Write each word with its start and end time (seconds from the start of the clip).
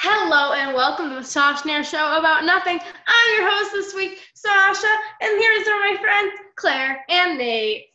Hello 0.00 0.52
and 0.52 0.76
welcome 0.76 1.08
to 1.08 1.16
the 1.16 1.24
Sasha 1.24 1.66
Nair 1.66 1.82
Show 1.82 2.16
about 2.16 2.44
nothing. 2.44 2.78
I'm 2.78 3.36
your 3.36 3.50
host 3.50 3.72
this 3.72 3.94
week, 3.96 4.20
Sasha, 4.32 4.86
and 5.20 5.40
here's 5.40 5.66
are 5.66 5.80
my 5.80 5.96
friends 6.00 6.34
Claire 6.54 7.04
and 7.08 7.36
Nate. 7.36 7.86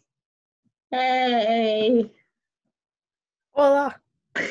Hey. 0.92 2.12
Hola. 3.54 3.96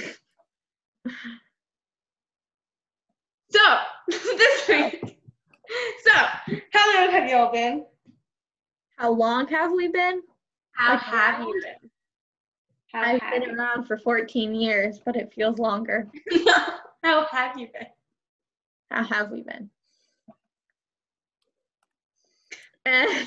So 3.51 3.61
this 4.09 4.69
week, 4.69 5.03
so 6.07 6.13
how 6.73 7.03
long 7.03 7.11
have 7.11 7.29
you 7.29 7.37
all 7.37 7.53
been? 7.53 7.85
How 8.97 9.11
long 9.11 9.47
have 9.49 9.73
we 9.73 9.89
been? 9.89 10.23
How 10.71 10.95
Like, 10.95 11.03
have 11.03 11.41
you 11.41 11.63
been? 11.63 11.91
How 12.95 13.03
I've 13.03 13.21
been 13.31 13.55
around 13.55 13.85
for 13.85 13.99
14 13.99 14.55
years, 14.55 15.01
but 15.05 15.17
it 15.17 15.35
feels 15.35 15.59
longer. 15.59 16.09
How 17.03 17.27
have 17.31 17.59
you 17.59 17.69
been? 17.73 17.87
How 18.91 19.05
have 19.05 19.31
we 19.31 19.43
been? 19.43 19.71
Eh, 22.87 23.27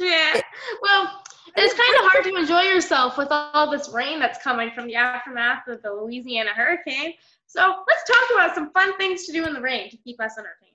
Yeah. 0.00 0.40
Well, 0.82 1.22
it's 1.56 1.74
kind 1.74 1.94
of 2.04 2.10
hard 2.10 2.24
to 2.24 2.36
enjoy 2.36 2.62
yourself 2.62 3.16
with 3.16 3.28
all 3.30 3.70
this 3.70 3.88
rain 3.90 4.18
that's 4.18 4.42
coming 4.42 4.70
from 4.72 4.86
the 4.86 4.96
aftermath 4.96 5.68
of 5.68 5.82
the 5.82 5.90
Louisiana 5.92 6.50
hurricane. 6.50 7.14
So 7.46 7.84
let's 7.86 8.04
talk 8.04 8.30
about 8.34 8.54
some 8.54 8.70
fun 8.72 8.96
things 8.98 9.24
to 9.26 9.32
do 9.32 9.46
in 9.46 9.54
the 9.54 9.60
rain 9.60 9.88
to 9.90 9.96
keep 9.96 10.20
us 10.20 10.36
entertained. 10.38 10.72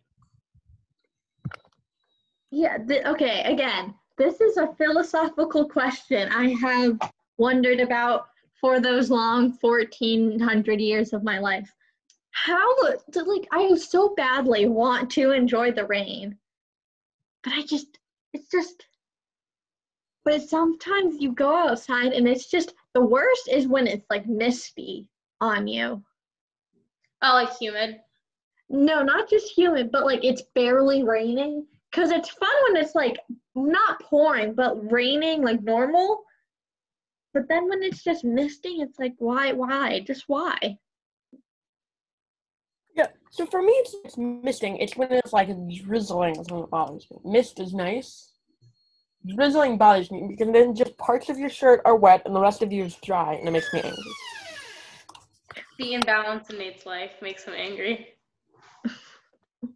yeah, 2.52 2.78
okay, 3.12 3.44
again, 3.44 3.94
this 4.18 4.42
is 4.42 4.58
a 4.58 4.74
philosophical 4.78 5.68
question 5.68 6.30
I 6.32 6.50
have 6.62 6.98
wondered 7.38 7.80
about 7.80 8.28
for 8.60 8.80
those 8.80 9.10
long 9.10 9.58
1400 9.60 10.80
years 10.80 11.14
of 11.14 11.24
my 11.24 11.40
life. 11.40 11.74
How, 12.32 12.76
like, 13.14 13.48
I 13.52 13.76
so 13.76 14.14
badly 14.16 14.68
want 14.68 15.12
to 15.12 15.32
enjoy 15.32 15.72
the 15.72 15.86
rain, 15.86 16.38
but 17.44 17.54
I 17.54 17.64
just, 17.64 18.00
it's 18.34 18.50
just, 18.50 18.86
but 20.24 20.42
sometimes 20.42 21.22
you 21.22 21.34
go 21.34 21.54
outside 21.70 22.14
and 22.14 22.28
it's 22.28 22.50
just, 22.50 22.74
the 22.94 23.02
worst 23.02 23.50
is 23.50 23.68
when 23.68 23.88
it's 23.88 24.06
like 24.10 24.28
misty 24.28 25.08
on 25.40 25.68
you. 25.68 26.04
Oh, 27.22 27.34
like 27.34 27.56
humid. 27.58 28.00
No, 28.70 29.04
not 29.04 29.30
just 29.30 29.52
humid, 29.52 29.92
but 29.92 30.06
like 30.06 30.24
it's 30.24 30.44
barely 30.56 31.04
raining. 31.04 31.68
Cause 31.92 32.12
it's 32.12 32.30
fun 32.30 32.50
when 32.68 32.82
it's 32.82 32.96
like 32.96 33.18
not 33.54 34.02
pouring, 34.02 34.54
but 34.54 34.92
raining 34.92 35.44
like 35.44 35.62
normal. 35.62 36.24
But 37.34 37.50
then 37.50 37.68
when 37.68 37.84
it's 37.84 38.04
just 38.04 38.24
misting, 38.24 38.80
it's 38.82 38.98
like 38.98 39.16
why, 39.18 39.52
why, 39.52 40.00
just 40.00 40.24
why? 40.28 40.78
Yeah, 42.96 43.08
so 43.30 43.46
for 43.46 43.62
me, 43.62 43.72
it's, 43.72 43.96
it's 44.04 44.18
misting. 44.18 44.78
It's 44.78 44.98
when 44.98 45.12
it's 45.12 45.34
like 45.34 45.50
drizzling 45.84 46.38
is 46.38 46.48
when 46.50 46.64
it 46.64 46.70
bothers 46.70 47.08
me. 47.10 47.18
Mist 47.24 47.60
is 47.60 47.74
nice. 47.74 48.34
Drizzling 49.36 49.78
bothers 49.78 50.12
me 50.12 50.28
because 50.30 50.52
then 50.52 50.76
just 50.76 50.98
parts 50.98 51.30
of 51.30 51.38
your 51.38 51.50
shirt 51.50 51.82
are 51.86 51.96
wet 51.96 52.24
and 52.26 52.36
the 52.36 52.42
rest 52.42 52.62
of 52.62 52.72
you 52.72 52.84
is 52.84 52.96
dry, 52.98 53.36
and 53.36 53.48
it 53.48 53.52
makes 53.52 53.72
me 53.72 53.82
angry. 53.82 54.18
The 55.78 55.94
imbalance 55.94 56.50
in 56.50 56.58
Nate's 56.58 56.86
life 56.86 57.12
makes 57.22 57.44
him 57.44 57.54
angry. 57.56 58.08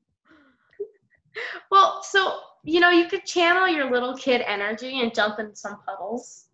well, 1.72 2.02
so 2.04 2.40
you 2.66 2.80
know, 2.80 2.90
you 2.90 3.08
could 3.08 3.26
channel 3.26 3.68
your 3.68 3.92
little 3.92 4.18
kid 4.18 4.42
energy 4.42 5.02
and 5.02 5.14
jump 5.14 5.40
in 5.40 5.56
some 5.56 5.78
puddles. 5.86 6.48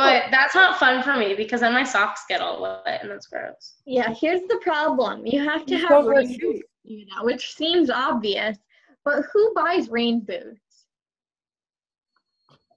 But 0.00 0.30
that's 0.30 0.54
not 0.54 0.78
fun 0.78 1.02
for 1.02 1.16
me 1.16 1.34
because 1.34 1.60
then 1.60 1.72
my 1.72 1.84
socks 1.84 2.24
get 2.28 2.40
all 2.40 2.62
wet 2.62 3.00
and 3.02 3.10
it's 3.10 3.26
gross. 3.26 3.74
Yeah, 3.86 4.12
here's 4.14 4.40
the 4.48 4.58
problem. 4.62 5.26
You 5.26 5.42
have 5.44 5.66
to 5.66 5.76
have 5.76 5.88
don't 5.90 6.06
rain 6.06 6.38
boots, 6.40 6.62
you 6.84 7.06
know, 7.06 7.24
which 7.24 7.54
seems 7.54 7.90
obvious, 7.90 8.56
but 9.04 9.24
who 9.32 9.52
buys 9.54 9.88
rain 9.88 10.20
boots? 10.20 10.86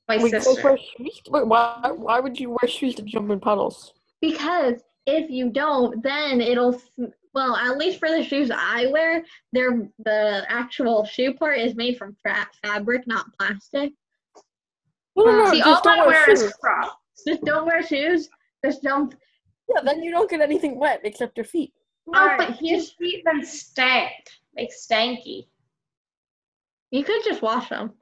My 0.08 0.18
Wait, 0.18 0.25
you 0.25 0.31
guys 0.31 0.44
sister. 0.44 0.64
wear 0.64 0.78
shoes? 0.78 1.22
Wait, 1.30 1.48
why, 1.48 1.92
why 1.96 2.20
would 2.20 2.40
you 2.40 2.50
wear 2.50 2.68
shoes 2.70 2.96
to 2.96 3.02
jump 3.03 3.31
in 3.31 3.40
puddles? 3.40 3.94
Because 4.22 4.81
if 5.06 5.30
you 5.30 5.50
don't, 5.50 6.03
then 6.03 6.42
it'll 6.42 6.75
s- 6.75 6.90
well, 7.34 7.56
at 7.56 7.78
least 7.78 8.00
for 8.00 8.09
the 8.09 8.24
shoes 8.24 8.52
I 8.53 8.88
wear, 8.88 9.24
they're 9.53 9.88
the 10.06 10.46
actual 10.50 11.06
shoe 11.06 11.34
part 11.34 11.58
is 11.58 11.74
made 11.75 11.98
from 11.98 12.16
fa- 12.22 12.48
fabric, 12.64 13.08
not 13.08 13.25
plastic. 13.40 13.94
No, 15.16 15.25
no, 15.25 15.44
no, 15.46 15.52
See, 15.52 15.62
all 15.62 15.81
I 15.86 15.98
wear 16.00 16.08
wear 16.08 16.25
shoes. 16.25 16.42
is 16.42 16.53
Crocs. 16.53 16.96
Just 17.28 17.41
don't 17.44 17.66
wear 17.66 17.84
shoes. 17.84 18.29
Just 18.63 18.81
don't. 18.84 19.13
Yeah, 19.69 19.81
then 19.84 20.03
you 20.03 20.12
don't 20.12 20.29
get 20.29 20.41
anything 20.41 20.78
wet 20.79 21.01
except 21.03 21.38
your 21.38 21.46
feet. 21.46 21.74
No, 22.07 22.19
Alright, 22.19 22.38
but 22.40 22.57
his 22.59 22.91
feet 22.91 23.24
then 23.25 23.46
stank. 23.46 24.12
They 24.56 24.68
stanky. 24.68 25.47
you 26.91 27.03
could 27.03 27.24
just 27.24 27.41
wash 27.41 27.69
them. 27.69 27.94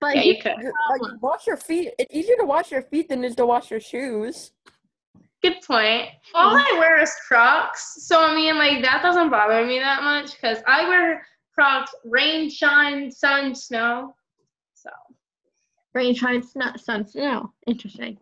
But 0.00 0.14
Yeah, 0.16 0.22
here's 0.22 0.36
you 0.36 0.42
could. 0.42 0.64
like, 0.90 1.22
wash 1.22 1.46
your 1.46 1.56
feet. 1.56 1.92
It's 1.98 2.14
easier 2.14 2.36
to 2.38 2.44
wash 2.44 2.70
your 2.70 2.82
feet 2.82 3.08
than 3.08 3.24
it 3.24 3.28
is 3.28 3.36
to 3.36 3.46
wash 3.46 3.70
your 3.70 3.80
shoes. 3.80 4.52
Good 5.42 5.56
point. 5.66 6.08
All 6.34 6.56
I 6.56 6.76
wear 6.78 7.00
is 7.02 7.12
Crocs, 7.26 8.04
so 8.06 8.20
I 8.22 8.34
mean, 8.34 8.56
like 8.56 8.82
that 8.82 9.02
doesn't 9.02 9.30
bother 9.30 9.64
me 9.66 9.78
that 9.78 10.02
much 10.02 10.34
because 10.34 10.58
I 10.66 10.86
wear 10.88 11.26
Crocs 11.54 11.94
rain, 12.04 12.48
shine, 12.50 13.10
sun, 13.10 13.54
snow. 13.54 14.14
So 14.74 14.90
rain, 15.94 16.14
shine, 16.14 16.42
snow, 16.42 16.72
sun, 16.76 17.06
snow. 17.06 17.52
Interesting. 17.66 18.18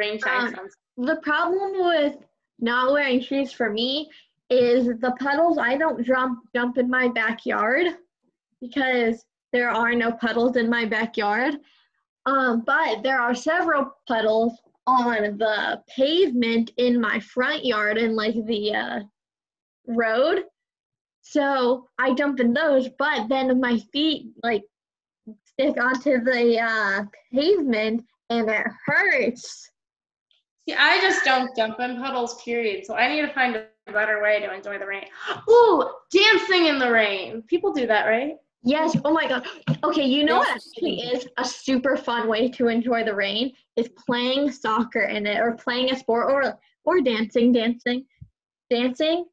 Rain, 0.00 0.18
shine, 0.18 0.54
Um. 0.58 0.68
The 0.96 1.16
problem 1.16 1.86
with 1.86 2.16
not 2.58 2.92
wearing 2.92 3.20
shoes 3.20 3.52
for 3.52 3.70
me 3.70 4.10
is 4.48 4.86
the 4.86 5.14
puddles. 5.20 5.58
I 5.58 5.76
don't 5.76 6.04
jump 6.04 6.40
jump 6.54 6.78
in 6.78 6.90
my 6.90 7.08
backyard 7.08 7.86
because 8.60 9.24
there 9.52 9.70
are 9.70 9.94
no 9.94 10.12
puddles 10.12 10.56
in 10.56 10.68
my 10.68 10.84
backyard. 10.84 11.54
Um, 12.26 12.62
but 12.66 13.02
there 13.02 13.20
are 13.20 13.34
several 13.34 13.92
puddles 14.06 14.52
on 14.86 15.38
the 15.38 15.82
pavement 15.88 16.72
in 16.76 17.00
my 17.00 17.20
front 17.20 17.64
yard 17.64 17.96
and 17.96 18.14
like 18.14 18.34
the 18.46 18.74
uh, 18.74 19.00
road. 19.86 20.44
So 21.22 21.86
I 21.98 22.12
jump 22.14 22.40
in 22.40 22.52
those, 22.52 22.88
but 22.98 23.28
then 23.28 23.60
my 23.60 23.78
feet 23.92 24.32
like 24.42 24.62
stick 25.46 25.82
onto 25.82 26.22
the 26.24 26.58
uh, 26.60 27.04
pavement 27.32 28.04
and 28.30 28.48
it 28.48 28.66
hurts. 28.86 29.69
See, 30.68 30.74
I 30.78 31.00
just 31.00 31.24
don't 31.24 31.54
jump 31.56 31.80
in 31.80 31.96
puddles, 31.96 32.42
period. 32.42 32.84
So 32.86 32.94
I 32.94 33.08
need 33.08 33.22
to 33.22 33.32
find 33.32 33.56
a 33.56 33.66
better 33.92 34.22
way 34.22 34.40
to 34.40 34.52
enjoy 34.54 34.78
the 34.78 34.86
rain. 34.86 35.04
Ooh, 35.50 35.90
dancing 36.12 36.66
in 36.66 36.78
the 36.78 36.90
rain. 36.90 37.42
People 37.42 37.72
do 37.72 37.86
that, 37.86 38.06
right? 38.06 38.36
Yes. 38.62 38.96
Oh 39.04 39.12
my 39.12 39.26
God. 39.26 39.46
Okay. 39.84 40.04
You 40.04 40.24
know 40.24 40.38
what 40.38 40.50
actually 40.50 41.00
is 41.00 41.26
a 41.38 41.44
super 41.44 41.96
fun 41.96 42.28
way 42.28 42.48
to 42.50 42.68
enjoy 42.68 43.04
the 43.04 43.14
rain 43.14 43.52
is 43.76 43.88
playing 44.06 44.52
soccer 44.52 45.04
in 45.04 45.26
it, 45.26 45.38
or 45.38 45.52
playing 45.52 45.92
a 45.92 45.98
sport, 45.98 46.30
or 46.30 46.58
or 46.84 47.00
dancing. 47.00 47.52
Dancing, 47.52 48.04
dancing. 48.68 49.24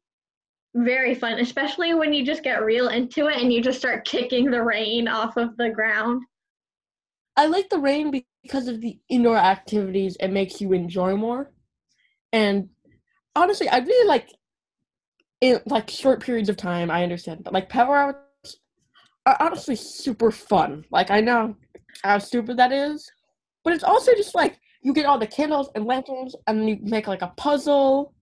Very 0.74 1.14
fun, 1.14 1.40
especially 1.40 1.94
when 1.94 2.12
you 2.12 2.24
just 2.24 2.42
get 2.42 2.62
real 2.62 2.88
into 2.88 3.26
it 3.26 3.36
and 3.36 3.52
you 3.52 3.60
just 3.60 3.78
start 3.78 4.06
kicking 4.06 4.50
the 4.50 4.62
rain 4.62 5.08
off 5.08 5.36
of 5.36 5.56
the 5.56 5.70
ground. 5.70 6.22
I 7.36 7.46
like 7.46 7.68
the 7.68 7.78
rain 7.78 8.10
be- 8.10 8.26
because 8.42 8.68
of 8.68 8.80
the 8.80 8.98
indoor 9.08 9.36
activities 9.36 10.16
it 10.20 10.28
makes 10.28 10.60
you 10.60 10.72
enjoy 10.72 11.16
more. 11.16 11.50
And 12.32 12.68
honestly, 13.34 13.68
I 13.68 13.78
really 13.78 14.08
like 14.08 14.28
in 15.40 15.60
like 15.66 15.88
short 15.90 16.22
periods 16.22 16.48
of 16.48 16.56
time, 16.56 16.90
I 16.90 17.02
understand. 17.02 17.44
But 17.44 17.52
like 17.52 17.68
power 17.68 17.96
outs 17.96 18.56
are 19.26 19.36
honestly 19.40 19.76
super 19.76 20.30
fun. 20.30 20.84
Like 20.90 21.10
I 21.10 21.20
know 21.20 21.56
how 22.02 22.18
stupid 22.18 22.56
that 22.58 22.72
is. 22.72 23.10
But 23.64 23.72
it's 23.72 23.84
also 23.84 24.12
just 24.14 24.34
like 24.34 24.58
you 24.82 24.92
get 24.92 25.06
all 25.06 25.18
the 25.18 25.26
candles 25.26 25.70
and 25.74 25.84
lanterns 25.84 26.34
and 26.46 26.68
you 26.68 26.78
make 26.82 27.06
like 27.06 27.22
a 27.22 27.32
puzzle 27.36 28.14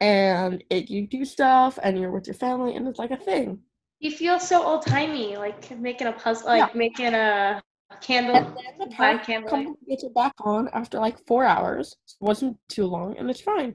and 0.00 0.62
it 0.70 0.88
you 0.90 1.06
do 1.06 1.24
stuff 1.24 1.78
and 1.82 1.98
you're 1.98 2.12
with 2.12 2.26
your 2.26 2.34
family 2.34 2.76
and 2.76 2.86
it's 2.86 2.98
like 2.98 3.10
a 3.10 3.16
thing. 3.16 3.60
You 4.00 4.12
feel 4.12 4.38
so 4.38 4.62
old 4.62 4.86
timey, 4.86 5.36
like 5.36 5.76
making 5.78 6.06
a 6.06 6.12
puzzle, 6.12 6.48
like 6.48 6.74
making 6.74 7.14
a 7.14 7.60
candle. 8.00 8.36
And 8.36 8.46
then 8.46 8.78
the 8.78 8.86
By 8.86 9.14
power 9.14 9.18
candlelight. 9.18 9.64
company 9.66 9.86
gets 9.88 10.04
it 10.04 10.14
back 10.14 10.34
on 10.40 10.68
after 10.72 10.98
like 10.98 11.18
four 11.26 11.44
hours. 11.44 11.96
It 12.06 12.24
wasn't 12.24 12.56
too 12.68 12.86
long 12.86 13.16
and 13.16 13.30
it's 13.30 13.40
fine. 13.40 13.74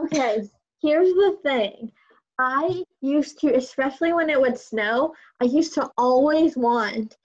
Okay, 0.00 0.48
here's 0.82 1.08
the 1.08 1.38
thing. 1.42 1.92
I 2.38 2.82
used 3.00 3.38
to, 3.40 3.54
especially 3.54 4.12
when 4.12 4.28
it 4.28 4.40
would 4.40 4.58
snow, 4.58 5.14
I 5.40 5.44
used 5.44 5.74
to 5.74 5.88
always 5.96 6.56
want, 6.56 7.16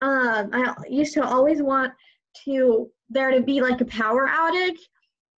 um, 0.00 0.50
I 0.52 0.74
used 0.88 1.12
to 1.14 1.24
always 1.24 1.60
want 1.60 1.92
to 2.44 2.90
there 3.10 3.30
to 3.30 3.40
be 3.40 3.60
like 3.60 3.80
a 3.80 3.86
power 3.86 4.28
outage 4.28 4.78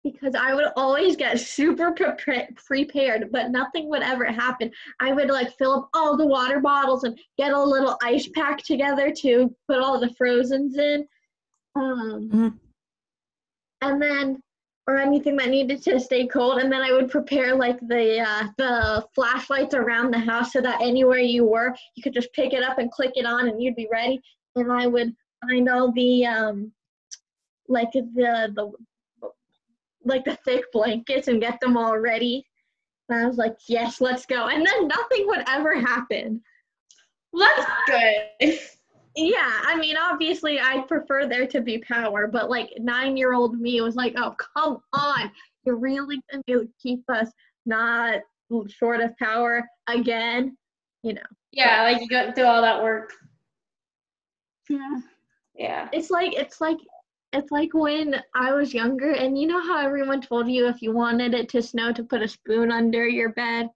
because 0.05 0.35
I 0.35 0.55
would 0.55 0.69
always 0.77 1.17
get 1.17 1.39
super 1.57 1.93
pre- 1.93 2.49
prepared, 2.67 3.31
but 3.33 3.51
nothing 3.51 3.89
would 3.89 4.03
ever 4.03 4.25
happen. 4.27 4.71
I 5.01 5.13
would 5.13 5.29
like 5.29 5.57
fill 5.57 5.75
up 5.75 5.89
all 5.95 6.17
the 6.17 6.27
water 6.27 6.61
bottles 6.61 7.05
and 7.05 7.19
get 7.37 7.53
a 7.53 7.63
little 7.63 7.97
ice 8.03 8.29
pack 8.35 8.63
together 8.63 9.13
to 9.19 9.55
put 9.69 9.79
all 9.79 10.01
the 10.01 10.15
frozens 10.15 10.77
in. 10.79 11.07
Um, 11.77 12.31
Mhm. 12.33 12.59
and 13.83 14.03
then 14.03 14.43
or 14.89 14.97
anything 14.97 15.37
that 15.37 15.49
needed 15.51 15.83
to 15.83 16.01
stay 16.01 16.27
cold 16.27 16.59
and 16.59 16.73
then 16.73 16.81
i 16.81 16.91
would 16.91 17.11
prepare 17.11 17.55
like 17.55 17.79
the 17.89 18.19
uh, 18.21 18.49
the 18.57 19.07
flashlights 19.15 19.75
around 19.75 20.11
the 20.11 20.19
house 20.19 20.53
so 20.53 20.61
that 20.63 20.81
anywhere 20.81 21.19
you 21.19 21.45
were 21.45 21.77
you 21.95 22.03
could 22.03 22.15
just 22.15 22.33
pick 22.33 22.55
it 22.55 22.63
up 22.63 22.79
and 22.79 22.91
click 22.91 23.13
it 23.15 23.27
on 23.27 23.49
and 23.49 23.63
you'd 23.63 23.77
be 23.77 23.87
ready 23.93 24.19
and 24.57 24.73
i 24.73 24.87
would 24.87 25.15
find 25.47 25.69
all 25.69 25.93
the 25.93 26.25
um 26.27 26.73
like 27.69 27.93
the 27.93 28.51
the 28.57 28.73
like 30.09 30.25
the 30.25 30.37
thick 30.45 30.65
blankets 30.73 31.29
and 31.29 31.41
get 31.41 31.59
them 31.61 31.77
all 31.77 31.97
ready 31.99 32.45
and 33.09 33.21
i 33.23 33.27
was 33.27 33.37
like 33.37 33.57
yes 33.69 34.01
let's 34.01 34.27
go 34.27 34.49
and 34.49 34.67
then 34.67 34.89
nothing 34.89 35.27
would 35.27 35.45
ever 35.49 35.79
happen 35.79 36.41
Well, 37.33 37.49
that's 37.57 38.31
good. 38.41 38.59
yeah, 39.17 39.53
I 39.65 39.77
mean, 39.77 39.97
obviously, 39.97 40.59
I 40.61 40.83
prefer 40.89 41.27
there 41.27 41.47
to 41.49 41.61
be 41.61 41.79
power, 41.79 42.27
but 42.27 42.49
like 42.49 42.71
nine 42.79 43.17
year 43.19 43.35
old 43.35 43.59
me 43.61 43.81
was 43.83 43.97
like, 43.97 44.15
oh, 44.17 44.35
come 44.57 44.79
on. 44.95 45.31
You're 45.65 45.77
really 45.77 46.21
going 46.33 46.43
to 46.49 46.69
keep 46.83 47.03
us 47.11 47.29
not 47.67 48.21
short 48.69 49.01
of 49.01 49.15
power 49.19 49.63
again? 49.89 50.57
You 51.03 51.15
know, 51.15 51.29
Yeah, 51.53 51.83
like 51.83 52.01
you 52.01 52.09
got 52.09 52.35
through 52.35 52.45
all 52.47 52.63
that 52.63 52.83
work. 52.83 53.13
yeah. 54.71 55.01
Yeah. 55.55 55.89
It's 55.93 56.11
like, 56.11 56.33
it's 56.35 56.61
like, 56.61 56.79
it's 57.33 57.51
like 57.51 57.75
when 57.75 58.23
I 58.35 58.53
was 58.53 58.73
younger, 58.73 59.13
and 59.13 59.39
you 59.39 59.47
know 59.47 59.61
how 59.61 59.85
everyone 59.85 60.21
told 60.21 60.51
you 60.51 60.67
if 60.67 60.81
you 60.81 60.93
wanted 60.93 61.35
it 61.35 61.49
to 61.51 61.63
snow 61.63 61.93
to 61.93 62.05
put 62.05 62.23
a 62.23 62.29
spoon 62.29 62.73
under 62.73 63.07
your 63.07 63.31
bed 63.31 63.69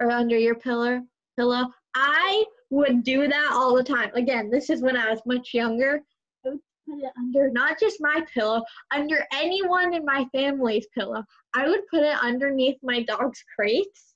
or 0.00 0.10
under 0.10 0.36
your 0.36 0.56
pillow. 0.56 1.02
Pillow. 1.36 1.68
I 1.94 2.44
would 2.70 3.04
do 3.04 3.28
that 3.28 3.50
all 3.52 3.76
the 3.76 3.84
time. 3.84 4.10
Again, 4.14 4.50
this 4.50 4.68
is 4.68 4.82
when 4.82 4.96
I 4.96 5.10
was 5.10 5.20
much 5.26 5.54
younger. 5.54 6.02
I 6.44 6.50
would 6.50 6.60
put 6.88 6.98
it 6.98 7.12
under 7.16 7.50
not 7.50 7.78
just 7.78 7.98
my 8.00 8.24
pillow, 8.34 8.62
under 8.90 9.24
anyone 9.32 9.94
in 9.94 10.04
my 10.04 10.26
family's 10.32 10.86
pillow. 10.94 11.22
I 11.54 11.68
would 11.68 11.86
put 11.88 12.02
it 12.02 12.16
underneath 12.20 12.78
my 12.82 13.02
dog's 13.02 13.44
crates. 13.54 14.14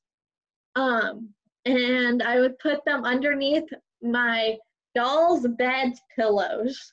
Um, 0.75 1.31
and 1.65 2.23
I 2.23 2.41
would 2.41 2.59
put 2.59 2.85
them 2.85 3.05
underneath 3.05 3.69
my 4.03 4.57
doll's 4.95 5.47
bed's 5.57 6.01
pillows. 6.17 6.93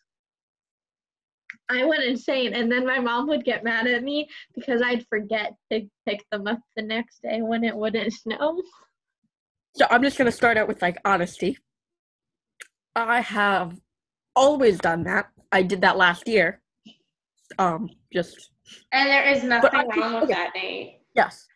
I 1.70 1.86
went 1.86 2.04
insane, 2.04 2.54
and 2.54 2.72
then 2.72 2.86
my 2.86 3.00
mom 3.00 3.28
would 3.28 3.46
get 3.46 3.64
mad 3.64 3.88
at 3.88 4.04
me 4.04 4.28
because 4.54 4.82
I'd 4.82 5.06
forget 5.08 5.54
to 5.72 5.88
pick 6.06 6.24
them 6.32 6.48
up 6.48 6.60
the 6.76 6.82
next 6.84 7.22
day 7.22 7.42
when 7.42 7.64
it 7.64 7.76
wouldn't 7.76 8.14
snow. 8.14 8.62
So 9.76 9.88
I'm 9.90 10.04
just 10.04 10.18
gonna 10.18 10.32
start 10.32 10.58
out 10.58 10.68
with 10.68 10.82
like 10.82 10.98
honesty. 11.06 11.58
I 12.96 13.22
have 13.22 13.80
always 14.36 14.78
done 14.78 15.04
that. 15.06 15.28
I 15.52 15.64
did 15.64 15.82
that 15.82 15.98
last 15.98 16.28
year. 16.28 16.62
Um, 17.58 17.90
just 18.12 18.52
And 18.92 19.10
there 19.10 19.28
is 19.30 19.44
nothing 19.44 19.72
I- 19.74 20.00
wrong 20.00 20.14
with 20.16 20.24
okay. 20.26 20.34
that, 20.34 20.52
Nate. 20.56 21.02
yes, 21.16 21.48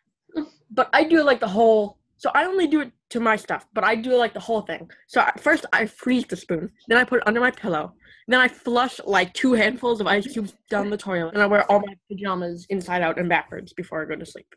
but 0.70 0.88
I 0.92 1.04
do 1.04 1.22
like 1.22 1.40
the 1.40 1.48
whole. 1.48 1.98
So 2.16 2.30
I 2.34 2.44
only 2.44 2.66
do 2.66 2.80
it 2.80 2.90
to 3.10 3.20
my 3.20 3.36
stuff, 3.36 3.66
but 3.72 3.84
I 3.84 3.94
do 3.94 4.16
like 4.16 4.34
the 4.34 4.40
whole 4.40 4.62
thing. 4.62 4.90
So 5.06 5.20
at 5.20 5.38
first 5.40 5.64
I 5.72 5.86
freeze 5.86 6.24
the 6.26 6.36
spoon, 6.36 6.70
then 6.88 6.98
I 6.98 7.04
put 7.04 7.18
it 7.20 7.26
under 7.28 7.40
my 7.40 7.52
pillow, 7.52 7.94
then 8.28 8.40
I 8.40 8.48
flush 8.48 9.00
like 9.04 9.32
two 9.32 9.54
handfuls 9.54 10.00
of 10.00 10.06
ice 10.06 10.26
cubes 10.26 10.54
down 10.68 10.90
the 10.90 10.96
toilet, 10.96 11.34
and 11.34 11.42
I 11.42 11.46
wear 11.46 11.70
all 11.70 11.80
my 11.80 11.94
pajamas 12.10 12.66
inside 12.68 13.02
out 13.02 13.18
and 13.18 13.28
backwards 13.28 13.72
before 13.72 14.02
I 14.02 14.04
go 14.04 14.16
to 14.16 14.26
sleep. 14.26 14.54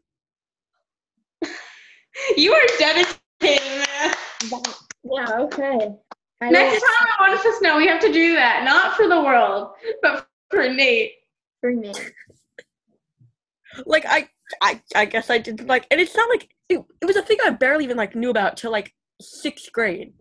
You 2.36 2.52
are 2.52 2.62
dedicated, 2.78 3.18
man. 3.42 4.16
Yeah, 5.04 5.40
okay. 5.40 5.96
I 6.42 6.50
Next 6.50 6.74
will 6.74 6.82
time 6.82 7.08
I 7.08 7.22
want 7.22 7.34
us 7.34 7.44
to 7.44 7.54
snow, 7.60 7.78
we 7.78 7.88
have 7.88 8.02
to 8.02 8.12
do 8.12 8.36
that. 8.36 8.66
Not 8.66 8.98
for 8.98 9.08
the 9.08 9.22
world, 9.22 9.72
but 10.02 10.28
for 10.50 10.68
Nate. 10.68 11.14
For 11.62 11.70
it. 11.70 12.14
Like 13.86 14.06
I, 14.06 14.28
I, 14.62 14.82
I 14.94 15.06
guess 15.06 15.30
I 15.30 15.38
did 15.38 15.68
like, 15.70 15.88
and 15.90 16.02
it's 16.02 16.16
not 16.16 16.30
like 16.30 16.50
it, 16.68 16.84
it 17.02 17.06
was 17.06 17.16
a 17.16 17.22
thing 17.22 17.38
I 17.46 17.52
barely 17.52 17.86
even 17.86 17.96
like 17.96 18.14
knew 18.14 18.30
about 18.30 18.58
till 18.58 18.72
like 18.72 18.94
sixth 19.22 19.72
grade. 19.72 20.14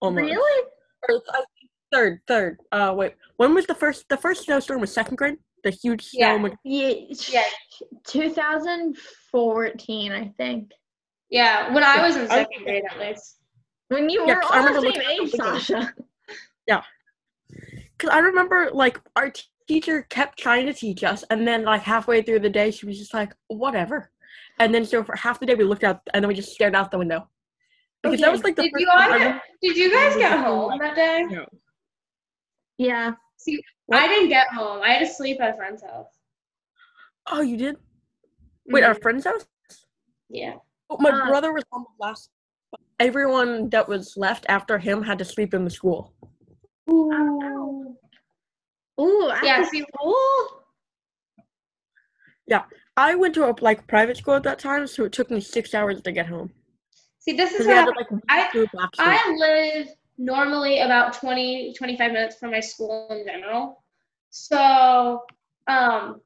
Almost. 0.00 0.22
Really? 0.22 0.68
Or, 1.08 1.22
I 1.30 1.36
think 1.38 1.48
third, 1.96 2.20
third. 2.28 2.58
Uh, 2.72 2.92
wait, 2.96 3.14
when 3.36 3.54
was 3.54 3.66
the 3.66 3.74
first? 3.74 4.08
The 4.08 4.16
first 4.16 4.44
snowstorm 4.44 4.80
was 4.80 4.92
second 4.92 5.16
grade. 5.16 5.36
The 5.64 5.70
huge 5.70 6.04
snow. 6.06 6.34
Yeah. 6.36 6.42
when- 6.42 6.56
Yeah, 6.64 6.94
Yeah. 7.30 7.42
2014, 8.06 10.12
I 10.12 10.28
think. 10.36 10.70
Yeah, 11.30 11.72
when 11.74 11.82
I 11.82 12.06
was 12.06 12.16
in 12.16 12.28
second 12.28 12.62
grade 12.64 12.84
at 12.90 12.98
least. 13.00 13.38
When 13.88 14.08
you 14.10 14.26
Yeah, 14.26 14.34
were 14.36 14.40
'cause 14.42 14.50
I 14.52 14.56
all 14.58 14.62
the 14.62 14.68
remember 14.80 15.00
same 15.00 15.10
age, 15.10 15.20
at 15.20 15.32
the 15.32 15.38
Sasha. 15.60 15.94
Cause 17.98 18.10
I 18.10 18.18
remember 18.18 18.68
like 18.74 19.00
our 19.14 19.30
t- 19.30 19.44
teacher 19.66 20.02
kept 20.10 20.38
trying 20.38 20.66
to 20.66 20.74
teach 20.74 21.02
us, 21.02 21.24
and 21.30 21.48
then 21.48 21.64
like 21.64 21.80
halfway 21.80 22.20
through 22.20 22.40
the 22.40 22.50
day, 22.50 22.70
she 22.70 22.84
was 22.84 22.98
just 22.98 23.14
like, 23.14 23.32
"Whatever," 23.46 24.10
and 24.58 24.74
then 24.74 24.84
so 24.84 25.02
for 25.02 25.16
half 25.16 25.40
the 25.40 25.46
day 25.46 25.54
we 25.54 25.64
looked 25.64 25.82
out, 25.84 26.02
and 26.12 26.22
then 26.22 26.28
we 26.28 26.34
just 26.34 26.52
stared 26.52 26.74
out 26.74 26.90
the 26.90 26.98
window. 26.98 27.26
Because 28.02 28.20
that 28.20 28.30
was 28.30 28.44
like 28.44 28.54
the 28.56 28.64
Did 28.64 28.72
first 28.72 28.80
you 28.82 28.86
time 28.88 29.12
all 29.12 29.18
get, 29.18 29.42
did 29.62 29.76
you 29.78 29.90
guys 29.90 30.14
get 30.16 30.38
home 30.40 30.78
that 30.78 30.94
day? 30.94 31.24
No. 31.30 31.46
Yeah. 32.78 33.12
What? 33.86 34.02
I 34.02 34.08
didn't 34.08 34.28
get 34.28 34.48
home. 34.48 34.82
I 34.82 34.90
had 34.90 34.98
to 35.00 35.06
sleep 35.06 35.40
at 35.40 35.54
a 35.54 35.56
friend's 35.56 35.82
house. 35.82 36.18
Oh, 37.30 37.40
you 37.40 37.56
did? 37.56 37.76
Wait, 38.66 38.82
our 38.84 38.94
Mhm. 38.94 39.02
friend's 39.02 39.24
house? 39.24 39.46
Yeah. 40.28 40.56
Oh, 40.90 40.96
my 40.98 41.10
Uh, 41.10 41.26
brother 41.26 41.52
was 41.52 41.64
on 41.72 41.82
the 41.82 42.04
last. 42.04 42.30
Everyone 42.98 43.68
that 43.70 43.86
was 43.88 44.16
left 44.16 44.46
after 44.48 44.78
him 44.78 45.02
had 45.02 45.18
to 45.18 45.24
sleep 45.24 45.54
in 45.54 45.64
the 45.64 45.70
school. 45.70 46.14
Ooh. 46.90 47.96
Ooh, 48.98 49.30
after 49.30 49.46
Yeah, 49.46 49.64
see- 49.64 49.82
school? 49.82 50.62
I 52.98 53.14
went 53.14 53.34
to 53.34 53.44
a 53.48 53.54
like 53.60 53.86
private 53.86 54.16
school 54.16 54.34
at 54.34 54.42
that 54.44 54.58
time, 54.58 54.86
so 54.86 55.04
it 55.04 55.12
took 55.12 55.30
me 55.30 55.38
six 55.40 55.74
hours 55.74 56.00
to 56.00 56.12
get 56.12 56.26
home. 56.26 56.50
See, 57.18 57.32
this 57.32 57.50
is 57.52 57.66
Because 57.66 57.66
what 57.66 57.76
had 57.76 57.84
to 57.84 57.90
like 58.16 58.22
I- 58.30 58.50
do 58.52 58.62
a 58.62 58.66
back 58.68 58.96
sleep. 58.96 59.08
I 59.08 59.34
live 59.36 59.88
normally 60.18 60.80
about 60.80 61.14
20, 61.14 61.74
25 61.74 62.12
minutes 62.12 62.36
from 62.36 62.50
my 62.50 62.60
school 62.60 63.08
in 63.10 63.24
general. 63.26 63.82
So, 64.30 65.22
um, 65.66 66.20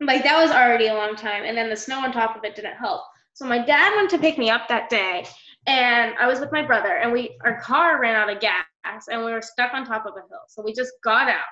like 0.00 0.24
that 0.24 0.42
was 0.42 0.50
already 0.50 0.88
a 0.88 0.94
long 0.94 1.16
time. 1.16 1.44
And 1.44 1.56
then 1.56 1.70
the 1.70 1.76
snow 1.76 2.00
on 2.00 2.12
top 2.12 2.36
of 2.36 2.44
it 2.44 2.54
didn't 2.54 2.76
help. 2.76 3.02
So 3.32 3.46
my 3.46 3.58
dad 3.58 3.94
went 3.96 4.10
to 4.10 4.18
pick 4.18 4.38
me 4.38 4.50
up 4.50 4.68
that 4.68 4.88
day 4.88 5.26
and 5.66 6.14
I 6.18 6.26
was 6.26 6.40
with 6.40 6.52
my 6.52 6.62
brother 6.62 6.96
and 6.96 7.12
we, 7.12 7.36
our 7.44 7.60
car 7.60 8.00
ran 8.00 8.14
out 8.14 8.34
of 8.34 8.40
gas 8.40 8.64
and 9.10 9.24
we 9.24 9.32
were 9.32 9.42
stuck 9.42 9.74
on 9.74 9.84
top 9.84 10.06
of 10.06 10.14
a 10.14 10.20
hill. 10.28 10.44
So 10.48 10.62
we 10.62 10.72
just 10.72 10.92
got 11.02 11.28
out 11.28 11.44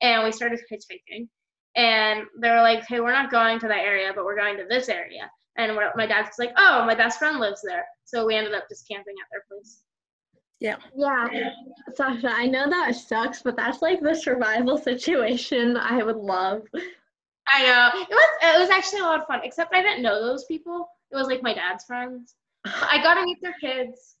and 0.00 0.24
we 0.24 0.32
started 0.32 0.60
hitchhiking. 0.70 1.28
And 1.74 2.24
they 2.40 2.50
were 2.50 2.62
like, 2.62 2.86
hey, 2.86 3.00
we're 3.00 3.12
not 3.12 3.30
going 3.30 3.58
to 3.60 3.68
that 3.68 3.80
area, 3.80 4.12
but 4.14 4.24
we're 4.24 4.36
going 4.36 4.56
to 4.56 4.64
this 4.68 4.88
area. 4.88 5.30
And 5.58 5.76
my 5.94 6.06
dad's 6.06 6.38
like, 6.38 6.52
oh, 6.56 6.84
my 6.86 6.94
best 6.94 7.18
friend 7.18 7.38
lives 7.38 7.60
there. 7.62 7.84
So 8.04 8.26
we 8.26 8.34
ended 8.34 8.54
up 8.54 8.64
just 8.68 8.88
camping 8.88 9.14
at 9.22 9.28
their 9.30 9.42
place. 9.50 9.82
Yeah. 10.60 10.76
Yeah. 10.96 11.50
Sasha, 11.94 12.30
I 12.32 12.46
know 12.46 12.68
that 12.68 12.94
sucks, 12.94 13.42
but 13.42 13.56
that's 13.56 13.82
like 13.82 14.00
the 14.00 14.14
survival 14.14 14.78
situation 14.78 15.76
I 15.80 16.02
would 16.02 16.16
love. 16.16 16.62
I 17.48 17.62
know. 17.62 18.00
It 18.00 18.08
was 18.08 18.28
it 18.42 18.60
was 18.60 18.70
actually 18.70 19.00
a 19.00 19.04
lot 19.04 19.20
of 19.20 19.26
fun, 19.26 19.40
except 19.44 19.74
I 19.74 19.82
didn't 19.82 20.02
know 20.02 20.20
those 20.20 20.44
people. 20.46 20.88
It 21.12 21.16
was 21.16 21.28
like 21.28 21.42
my 21.42 21.54
dad's 21.54 21.84
friends. 21.84 22.34
I 22.64 23.00
got 23.02 23.14
to 23.14 23.22
meet 23.22 23.38
their 23.42 23.54
kids. 23.60 24.16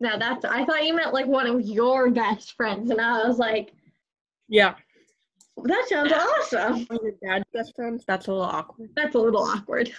Now 0.00 0.18
that's 0.18 0.44
I 0.44 0.64
thought 0.64 0.84
you 0.84 0.94
meant 0.94 1.14
like 1.14 1.26
one 1.26 1.46
of 1.46 1.60
your 1.62 2.10
best 2.10 2.52
friends, 2.52 2.90
and 2.90 3.00
I 3.00 3.26
was 3.26 3.38
like, 3.38 3.72
yeah. 4.48 4.74
that 5.64 5.86
sounds 5.88 6.12
awesome. 6.12 6.84
One 6.86 6.98
of 6.98 7.02
your 7.02 7.14
dad's 7.22 7.46
best 7.54 7.74
friends? 7.74 8.04
That's 8.06 8.26
a 8.26 8.32
little 8.32 8.44
awkward. 8.44 8.90
That's 8.94 9.14
a 9.14 9.18
little 9.18 9.42
awkward. 9.42 9.90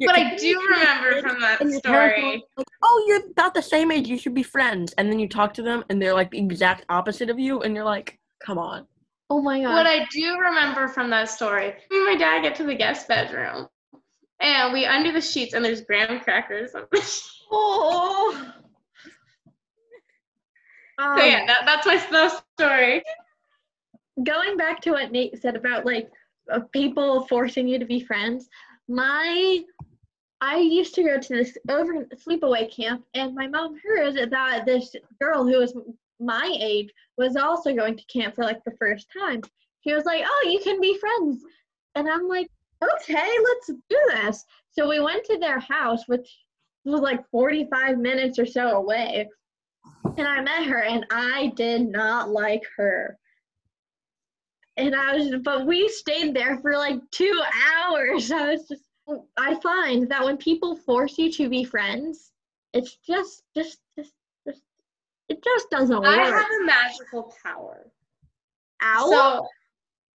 Yeah, 0.00 0.06
But 0.06 0.16
I 0.18 0.34
do 0.36 0.58
remember 0.70 1.20
from 1.20 1.40
that 1.42 1.60
and 1.60 1.70
your 1.70 1.80
parents 1.82 2.14
are 2.16 2.20
story. 2.20 2.44
Like, 2.56 2.66
oh, 2.82 3.04
you're 3.06 3.30
about 3.30 3.52
the 3.52 3.60
same 3.62 3.90
age. 3.92 4.08
You 4.08 4.16
should 4.16 4.32
be 4.34 4.42
friends. 4.42 4.94
And 4.96 5.12
then 5.12 5.18
you 5.18 5.28
talk 5.28 5.52
to 5.54 5.62
them, 5.62 5.84
and 5.90 6.00
they're 6.00 6.14
like 6.14 6.30
the 6.30 6.38
exact 6.38 6.86
opposite 6.88 7.28
of 7.28 7.38
you, 7.38 7.60
and 7.60 7.74
you're 7.74 7.84
like, 7.84 8.18
come 8.42 8.56
on. 8.56 8.86
Oh 9.28 9.42
my 9.42 9.60
god. 9.60 9.74
What 9.74 9.86
I 9.86 10.06
do 10.10 10.38
remember 10.38 10.88
from 10.88 11.10
that 11.10 11.28
story, 11.28 11.74
me 11.90 11.98
and 11.98 12.06
my 12.06 12.16
dad 12.16 12.42
get 12.42 12.54
to 12.56 12.64
the 12.64 12.74
guest 12.74 13.06
bedroom, 13.08 13.68
and 14.40 14.72
we 14.72 14.86
under 14.86 15.12
the 15.12 15.20
sheets, 15.20 15.52
and 15.52 15.62
there's 15.64 15.82
graham 15.82 16.18
crackers 16.20 16.74
on 16.74 16.84
the 16.90 16.96
sheets. 17.02 17.44
oh. 17.52 18.52
Um, 20.98 21.18
So 21.18 21.24
yeah, 21.24 21.46
that, 21.46 21.62
that's 21.66 21.86
my 21.86 21.98
snow 21.98 22.30
story. 22.58 23.02
going 24.24 24.56
back 24.56 24.80
to 24.82 24.92
what 24.92 25.12
Nate 25.12 25.40
said 25.40 25.56
about 25.56 25.84
like 25.86 26.08
uh, 26.50 26.60
people 26.72 27.26
forcing 27.26 27.68
you 27.68 27.78
to 27.78 27.84
be 27.86 28.00
friends, 28.00 28.48
my 28.88 29.60
I 30.40 30.56
used 30.58 30.94
to 30.94 31.02
go 31.02 31.18
to 31.18 31.28
this 31.34 31.56
over 31.68 32.04
sleepaway 32.16 32.74
camp, 32.74 33.04
and 33.14 33.34
my 33.34 33.46
mom 33.46 33.78
heard 33.78 34.16
that 34.30 34.64
this 34.64 34.94
girl 35.20 35.44
who 35.44 35.58
was 35.58 35.76
my 36.18 36.56
age 36.60 36.90
was 37.16 37.36
also 37.36 37.74
going 37.74 37.96
to 37.96 38.04
camp 38.06 38.34
for 38.34 38.44
like 38.44 38.62
the 38.64 38.76
first 38.78 39.08
time. 39.16 39.42
She 39.82 39.92
was 39.92 40.04
like, 40.04 40.24
"Oh, 40.26 40.48
you 40.48 40.60
can 40.60 40.80
be 40.80 40.98
friends," 40.98 41.42
and 41.94 42.08
I'm 42.08 42.26
like, 42.28 42.50
"Okay, 42.82 43.30
let's 43.44 43.66
do 43.66 44.00
this." 44.12 44.44
So 44.70 44.88
we 44.88 45.00
went 45.00 45.24
to 45.26 45.38
their 45.38 45.60
house, 45.60 46.06
which 46.06 46.38
was 46.84 47.00
like 47.00 47.28
45 47.30 47.98
minutes 47.98 48.38
or 48.38 48.46
so 48.46 48.68
away, 48.76 49.28
and 50.16 50.26
I 50.26 50.40
met 50.40 50.64
her, 50.64 50.82
and 50.82 51.06
I 51.10 51.52
did 51.56 51.88
not 51.88 52.30
like 52.30 52.64
her 52.76 53.18
and 54.80 54.94
I 54.94 55.14
was, 55.14 55.34
but 55.42 55.66
we 55.66 55.88
stayed 55.88 56.34
there 56.34 56.58
for 56.58 56.72
like 56.72 56.98
two 57.10 57.40
hours. 57.78 58.30
I 58.32 58.52
was 58.52 58.66
just, 58.68 58.89
I 59.36 59.54
find 59.60 60.08
that 60.10 60.24
when 60.24 60.36
people 60.36 60.76
force 60.76 61.18
you 61.18 61.30
to 61.32 61.48
be 61.48 61.64
friends, 61.64 62.32
it's 62.72 62.96
just, 62.96 63.42
just, 63.54 63.78
just, 63.96 64.12
just 64.46 64.62
it 65.28 65.42
just 65.42 65.70
doesn't 65.70 65.96
work. 65.96 66.06
I 66.06 66.24
have 66.24 66.46
a 66.60 66.64
magical 66.64 67.32
power. 67.44 67.90
Ow. 68.82 69.10
So 69.10 69.48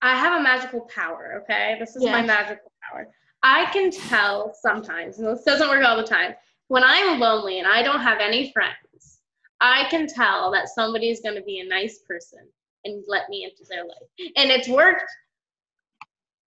I 0.01 0.15
have 0.15 0.39
a 0.39 0.43
magical 0.43 0.81
power, 0.93 1.41
okay? 1.43 1.77
This 1.79 1.95
is 1.95 2.03
my 2.03 2.21
magical 2.21 2.71
power. 2.89 3.07
I 3.43 3.65
can 3.71 3.91
tell 3.91 4.53
sometimes, 4.59 5.19
and 5.19 5.27
this 5.27 5.43
doesn't 5.43 5.69
work 5.69 5.83
all 5.85 5.97
the 5.97 6.03
time, 6.03 6.33
when 6.67 6.83
I'm 6.83 7.19
lonely 7.19 7.59
and 7.59 7.67
I 7.67 7.83
don't 7.83 8.01
have 8.01 8.19
any 8.19 8.51
friends, 8.51 9.19
I 9.61 9.85
can 9.89 10.07
tell 10.07 10.51
that 10.51 10.69
somebody's 10.69 11.21
going 11.21 11.35
to 11.35 11.43
be 11.43 11.59
a 11.59 11.67
nice 11.67 11.99
person 11.99 12.39
and 12.83 13.03
let 13.07 13.29
me 13.29 13.43
into 13.43 13.63
their 13.69 13.83
life. 13.83 14.31
And 14.35 14.49
it's 14.49 14.67
worked 14.67 15.09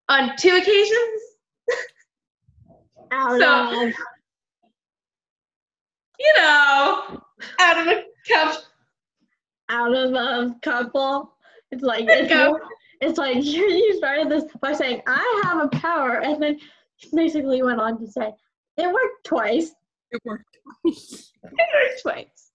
on 0.08 0.32
two 0.38 0.56
occasions. 0.56 1.20
Ow, 3.12 3.30
so- 3.30 3.38
no. 3.38 3.92
You 6.20 6.34
know, 6.36 7.22
out 7.60 7.78
of 7.78 7.86
a 7.86 8.02
cup. 8.28 8.62
out 9.68 9.94
of 9.94 10.12
a 10.14 10.54
couple. 10.62 11.32
It's 11.70 11.82
like 11.84 12.06
There 12.06 12.18
you 12.18 12.24
if 12.24 12.28
go. 12.30 12.48
you, 12.56 12.60
it's 13.00 13.18
like 13.18 13.36
you, 13.44 13.62
you 13.68 13.96
started 13.98 14.28
this 14.28 14.44
by 14.60 14.72
saying 14.72 15.02
I 15.06 15.42
have 15.44 15.62
a 15.62 15.68
power, 15.68 16.20
and 16.22 16.42
then 16.42 16.58
basically 17.14 17.62
went 17.62 17.78
on 17.80 17.98
to 18.00 18.06
say 18.10 18.32
it 18.76 18.86
worked 18.92 19.24
twice. 19.24 19.70
It 20.10 20.20
worked. 20.24 20.58
Twice. 20.82 21.32
It 21.44 21.50
worked 21.52 22.02
twice. 22.02 22.50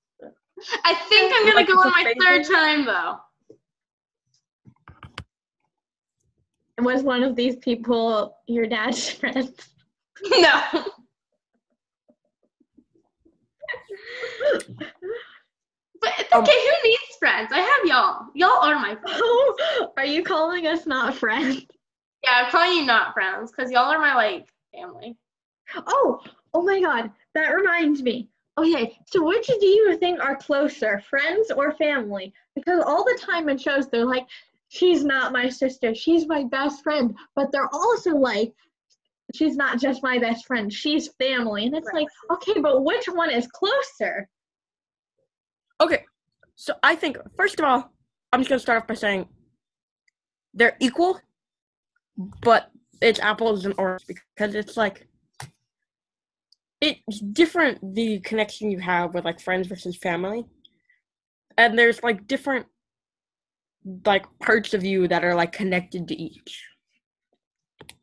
I 0.84 0.94
think 0.94 1.34
I'm 1.34 1.44
going 1.44 1.56
Like 1.56 1.68
to 1.68 1.74
go 1.74 1.80
on 1.80 1.92
my 1.92 2.04
favorite? 2.04 2.46
third 2.46 2.46
time, 2.54 2.86
though. 2.86 3.18
Was 6.80 7.04
one 7.04 7.24
of 7.24 7.36
these 7.36 7.56
people 7.58 8.36
your 8.48 8.68
dad's 8.68 9.10
friends? 9.20 9.52
No. 10.22 10.62
But 16.02 16.12
it's 16.20 16.34
Um, 16.34 16.44
okay. 16.44 16.52
Who 16.52 16.90
needs 16.90 17.16
friends? 17.18 17.52
I 17.54 17.60
have 17.60 17.86
y'all. 17.86 18.28
Y'all 18.36 18.64
are 18.64 18.76
my 18.76 18.96
friends. 18.96 19.92
Are 19.98 20.06
you 20.06 20.24
calling 20.24 20.68
us 20.68 20.86
not 20.86 21.16
friends? 21.16 21.66
Yeah, 22.24 22.44
I'm 22.46 22.52
calling 22.52 22.78
you 22.80 22.86
not 22.86 23.14
friends 23.14 23.52
because 23.52 23.72
y'all 23.72 23.92
are 23.92 24.00
my 24.00 24.16
like 24.16 24.48
family. 24.74 25.18
Oh, 25.88 26.22
oh 26.54 26.62
my 26.62 26.82
God, 26.82 27.12
that 27.34 27.50
reminds 27.50 28.02
me. 28.02 28.30
Okay, 28.58 28.98
so 29.08 29.24
which 29.26 29.48
do 29.48 29.66
you 29.66 29.98
think 29.98 30.20
are 30.20 30.36
closer, 30.36 31.02
friends 31.10 31.52
or 31.52 31.72
family? 31.74 32.34
Because 32.56 32.84
all 32.86 33.04
the 33.04 33.20
time 33.20 33.50
in 33.50 33.58
shows 33.58 33.90
they're 33.90 34.06
like, 34.06 34.28
she's 34.68 35.04
not 35.04 35.32
my 35.34 35.50
sister, 35.50 35.96
she's 35.96 36.28
my 36.28 36.44
best 36.44 36.84
friend, 36.84 37.16
but 37.36 37.52
they're 37.52 37.74
also 37.74 38.12
like, 38.12 38.54
she's 39.34 39.56
not 39.56 39.80
just 39.80 40.04
my 40.04 40.20
best 40.20 40.46
friend, 40.46 40.72
she's 40.72 41.10
family. 41.20 41.66
And 41.66 41.76
it's 41.76 41.88
Right. 41.94 42.06
like, 42.30 42.38
okay, 42.38 42.60
but 42.60 42.84
which 42.84 43.06
one 43.08 43.30
is 43.30 43.48
closer? 43.48 44.30
Okay, 45.82 46.06
so 46.56 46.74
I 46.84 46.96
think 46.96 47.18
first 47.36 47.60
of 47.60 47.66
all, 47.66 47.92
I'm 48.32 48.42
just 48.42 48.50
gonna 48.50 48.60
start 48.60 48.82
off 48.82 48.88
by 48.88 48.94
saying 48.94 49.28
they're 50.54 50.78
equal, 50.80 51.20
but 52.42 52.72
it's 53.02 53.20
apples 53.20 53.66
and 53.66 53.74
oranges 53.78 54.08
because 54.08 54.56
it's 54.56 54.78
like 54.78 55.08
it's 56.80 57.20
different 57.20 57.96
the 57.96 58.20
connection 58.20 58.70
you 58.70 58.78
have 58.80 59.14
with 59.14 59.26
like 59.26 59.40
friends 59.42 59.68
versus 59.68 59.98
family, 59.98 60.46
and 61.58 61.78
there's 61.78 62.04
like 62.04 62.28
different 62.28 62.68
like 64.06 64.26
parts 64.40 64.74
of 64.74 64.84
you 64.84 65.08
that 65.08 65.26
are 65.26 65.36
like 65.36 65.52
connected 65.52 66.08
to 66.08 66.16
each. 66.16 66.66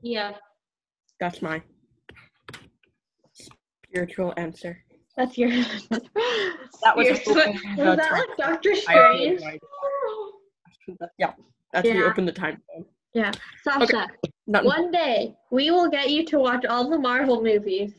Yeah. 0.02 0.37
That's 1.21 1.43
my 1.43 1.62
spiritual 3.85 4.33
answer. 4.37 4.83
That's 5.17 5.37
your. 5.37 5.50
That 6.83 6.97
was 6.97 7.07
Spiritual- 7.09 7.39
open 7.41 7.53
Was 7.77 7.97
that 7.99 8.09
time. 8.09 8.19
like 8.29 8.37
Doctor 8.39 8.71
I 8.71 8.75
Strange? 8.75 9.41
no. 9.43 11.09
Yeah, 11.19 11.33
that's 11.75 11.87
when 11.87 11.97
you 11.99 12.07
open 12.07 12.25
the 12.25 12.33
time. 12.33 12.62
zone. 13.15 13.33
Sasha, 13.62 14.07
Not 14.47 14.65
one 14.65 14.91
day 14.91 15.35
we 15.50 15.71
will 15.71 15.91
get 15.91 16.09
you 16.11 16.25
to 16.27 16.39
watch 16.39 16.65
all 16.65 16.89
the 16.89 16.99
Marvel 16.99 17.43
movies. 17.43 17.93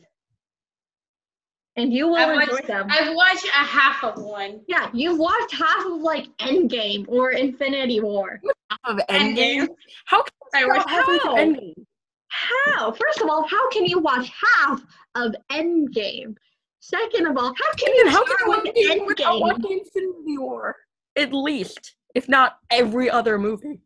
And 1.76 1.92
you 1.92 2.08
will 2.08 2.16
I've 2.16 2.40
enjoy 2.40 2.52
watched, 2.54 2.66
them. 2.66 2.86
I've 2.90 3.14
watched 3.14 3.44
a 3.46 3.50
half 3.64 4.02
of 4.02 4.20
one. 4.22 4.62
Yeah, 4.66 4.90
you've 4.92 5.18
watched 5.18 5.54
half 5.54 5.86
of 5.86 6.00
like 6.00 6.26
Endgame 6.38 7.04
or 7.08 7.30
Infinity 7.30 8.00
War. 8.00 8.40
Half 8.70 8.80
of 8.84 8.98
Endgame. 9.08 9.68
How 10.06 10.22
can 10.24 10.32
I 10.54 10.66
watched 10.66 10.78
watch 10.86 10.90
halfway 10.90 11.18
through 11.18 11.30
how? 11.30 11.36
Endgame? 11.36 11.74
How? 12.32 12.92
First 12.92 13.20
of 13.20 13.28
all, 13.28 13.46
how 13.46 13.68
can 13.70 13.84
you 13.84 13.98
watch 13.98 14.32
half 14.56 14.82
of 15.14 15.34
Endgame? 15.50 16.34
Second 16.80 17.26
of 17.26 17.36
all, 17.36 17.54
how 17.54 17.72
can 17.76 17.94
you 17.94 18.08
how 18.08 18.24
can 18.24 18.36
you 18.40 18.48
with 18.48 18.64
watch 18.64 18.74
Endgame 18.74 19.06
without 19.06 19.40
watching 19.40 19.80
Infinity 19.84 20.38
War? 20.38 20.74
At 21.16 21.32
least, 21.32 21.96
if 22.14 22.28
not 22.28 22.58
every 22.70 23.10
other 23.10 23.38
movie. 23.38 23.80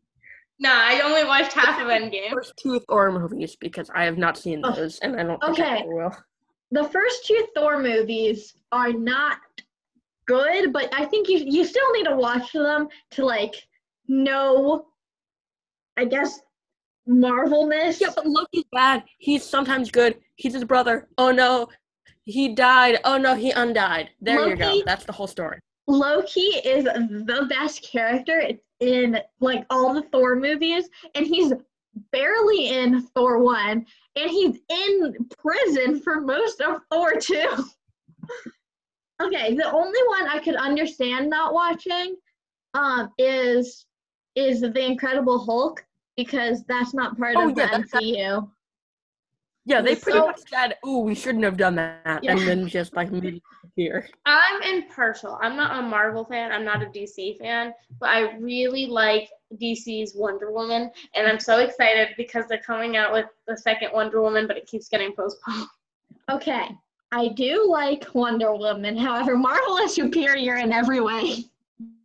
Nah, 0.59 0.71
I 0.71 1.01
only 1.01 1.23
watched 1.25 1.53
half 1.53 1.79
of 1.79 1.87
Endgame. 1.87 2.31
First 2.31 2.53
two 2.57 2.79
Thor 2.87 3.11
movies 3.11 3.55
because 3.55 3.91
I 3.93 4.05
have 4.05 4.17
not 4.17 4.37
seen 4.37 4.61
those, 4.61 4.97
and 4.99 5.19
I 5.19 5.23
don't 5.23 5.41
think 5.43 5.59
I 5.59 5.75
okay. 5.75 5.83
ever 5.83 5.95
will. 5.95 6.17
The 6.71 6.85
first 6.85 7.27
two 7.27 7.47
Thor 7.53 7.81
movies 7.81 8.55
are 8.71 8.93
not 8.93 9.37
good, 10.25 10.73
but 10.73 10.91
I 10.93 11.05
think 11.05 11.27
you 11.27 11.39
you 11.39 11.65
still 11.65 11.91
need 11.91 12.05
to 12.05 12.15
watch 12.15 12.53
them 12.53 12.87
to 13.11 13.25
like 13.25 13.55
know 14.07 14.87
I 15.97 16.05
guess 16.05 16.39
Marvelness. 17.07 18.01
Yeah, 18.01 18.11
but 18.15 18.27
Loki's 18.27 18.65
bad. 18.71 19.03
He's 19.17 19.43
sometimes 19.43 19.91
good. 19.91 20.17
He's 20.35 20.53
his 20.53 20.63
brother. 20.63 21.07
Oh 21.17 21.31
no, 21.31 21.67
he 22.23 22.53
died. 22.53 22.99
Oh 23.05 23.17
no, 23.17 23.35
he 23.35 23.51
undied. 23.51 24.09
There 24.21 24.49
you 24.49 24.55
go. 24.55 24.81
That's 24.85 25.05
the 25.05 25.13
whole 25.13 25.27
story. 25.27 25.59
Loki 25.87 26.41
is 26.41 26.83
the 26.83 27.47
best 27.49 27.89
character 27.89 28.49
in 28.79 29.19
like 29.39 29.65
all 29.69 29.93
the 29.93 30.03
Thor 30.03 30.35
movies, 30.35 30.89
and 31.15 31.25
he's 31.25 31.53
barely 32.11 32.69
in 32.69 33.01
Thor 33.15 33.39
1, 33.39 33.85
and 34.17 34.29
he's 34.29 34.59
in 34.69 35.15
prison 35.41 35.99
for 36.01 36.21
most 36.21 36.61
of 36.61 36.81
Thor 36.91 37.13
2. 37.19 37.65
okay, 39.23 39.55
the 39.55 39.71
only 39.71 39.99
one 40.07 40.27
I 40.27 40.39
could 40.39 40.55
understand 40.55 41.29
not 41.29 41.53
watching 41.53 42.15
um 42.73 43.11
is 43.17 43.85
is 44.35 44.61
the 44.61 44.85
Incredible 44.85 45.43
Hulk 45.43 45.83
because 46.17 46.63
that's 46.65 46.93
not 46.93 47.17
part 47.17 47.35
Oh, 47.37 47.49
of 47.49 47.55
the 47.55 47.61
yeah, 47.61 47.67
that's- 47.67 47.91
MCU. 47.93 48.49
Yeah, 49.65 49.81
they 49.81 49.95
So- 49.95 50.01
pretty 50.01 50.19
much 50.19 50.39
said, 50.49 50.77
"Ooh, 50.85 50.99
we 50.99 51.13
shouldn't 51.13 51.43
have 51.43 51.57
done 51.57 51.75
that," 51.75 52.23
Yeah. 52.23 52.31
and 52.31 52.39
then 52.41 52.67
just 52.67 52.95
like 52.95 53.11
made 53.11 53.25
it 53.25 53.41
appear. 53.63 54.07
I'm 54.25 54.61
impartial. 54.63 55.37
I'm 55.41 55.55
not 55.57 55.77
a 55.77 55.81
Marvel 55.85 56.23
fan. 56.25 56.51
I'm 56.53 56.63
not 56.63 56.81
a 56.81 56.85
DC 56.87 57.37
fan, 57.37 57.73
but 57.99 58.09
I 58.09 58.37
really 58.37 58.85
like 58.87 59.29
DC's 59.59 60.15
Wonder 60.15 60.51
Woman, 60.51 60.89
and 61.13 61.27
I'm 61.27 61.39
so 61.39 61.59
excited 61.59 62.09
because 62.17 62.47
they're 62.47 62.59
coming 62.59 62.95
out 62.95 63.11
with 63.11 63.25
the 63.45 63.57
second 63.57 63.91
Wonder 63.93 64.21
Woman, 64.21 64.47
but 64.47 64.57
it 64.57 64.67
keeps 64.67 64.87
getting 64.87 65.13
postponed. 65.13 65.67
Okay, 66.31 66.69
I 67.11 67.27
do 67.29 67.67
like 67.69 68.07
Wonder 68.13 68.53
Woman. 68.55 68.95
However, 68.97 69.35
Marvel 69.37 69.77
is 69.79 69.93
superior 69.93 70.55
in 70.55 70.71
every 70.71 71.01
way. 71.01 71.43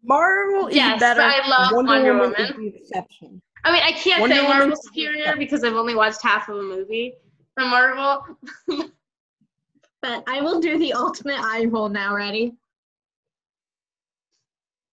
Marvel 0.03 0.67
is 0.67 0.75
Yes, 0.75 0.99
better. 0.99 1.23
I 1.23 1.47
love 1.49 1.71
Wonder 1.87 2.19
Woman. 2.19 2.35
is 2.41 2.51
the 2.57 2.67
exception. 2.77 3.41
I 3.65 3.73
mean, 3.73 3.83
I 3.85 3.93
can't 3.93 4.21
Wonder 4.21 4.37
say 4.37 4.43
Woman- 4.43 4.59
Marvel's 4.59 4.85
superior 4.85 5.35
because 5.37 5.63
I've 5.65 5.75
only 5.75 5.95
watched 5.95 6.23
half 6.23 6.49
of 6.49 6.57
a 6.59 6.63
movie 6.63 7.15
from 7.57 7.71
Marvel. 7.71 8.25
But 10.03 10.25
I 10.27 10.41
will 10.41 10.59
do 10.61 10.79
the 10.79 10.93
ultimate 10.95 11.39
eye 11.39 11.65
roll 11.67 11.89
now. 11.89 12.13
Ready? 12.17 12.57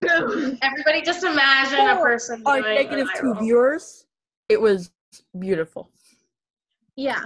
Everybody, 0.04 1.02
just 1.04 1.24
imagine 1.24 1.80
a 1.80 1.96
For 1.96 2.04
person 2.04 2.44
Our 2.46 2.62
negative 2.62 3.08
an 3.16 3.20
two 3.20 3.32
roll. 3.34 3.42
viewers, 3.44 4.06
it 4.50 4.62
was 4.62 4.92
beautiful. 5.40 5.90
Yeah. 6.96 7.26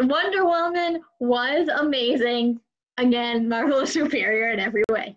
Wonder 0.00 0.44
Woman 0.44 1.02
was 1.18 1.66
amazing. 1.68 2.60
Again, 2.96 3.48
Marvel 3.48 3.80
is 3.80 3.92
superior 3.92 4.50
in 4.52 4.60
every 4.60 4.84
way. 4.88 5.16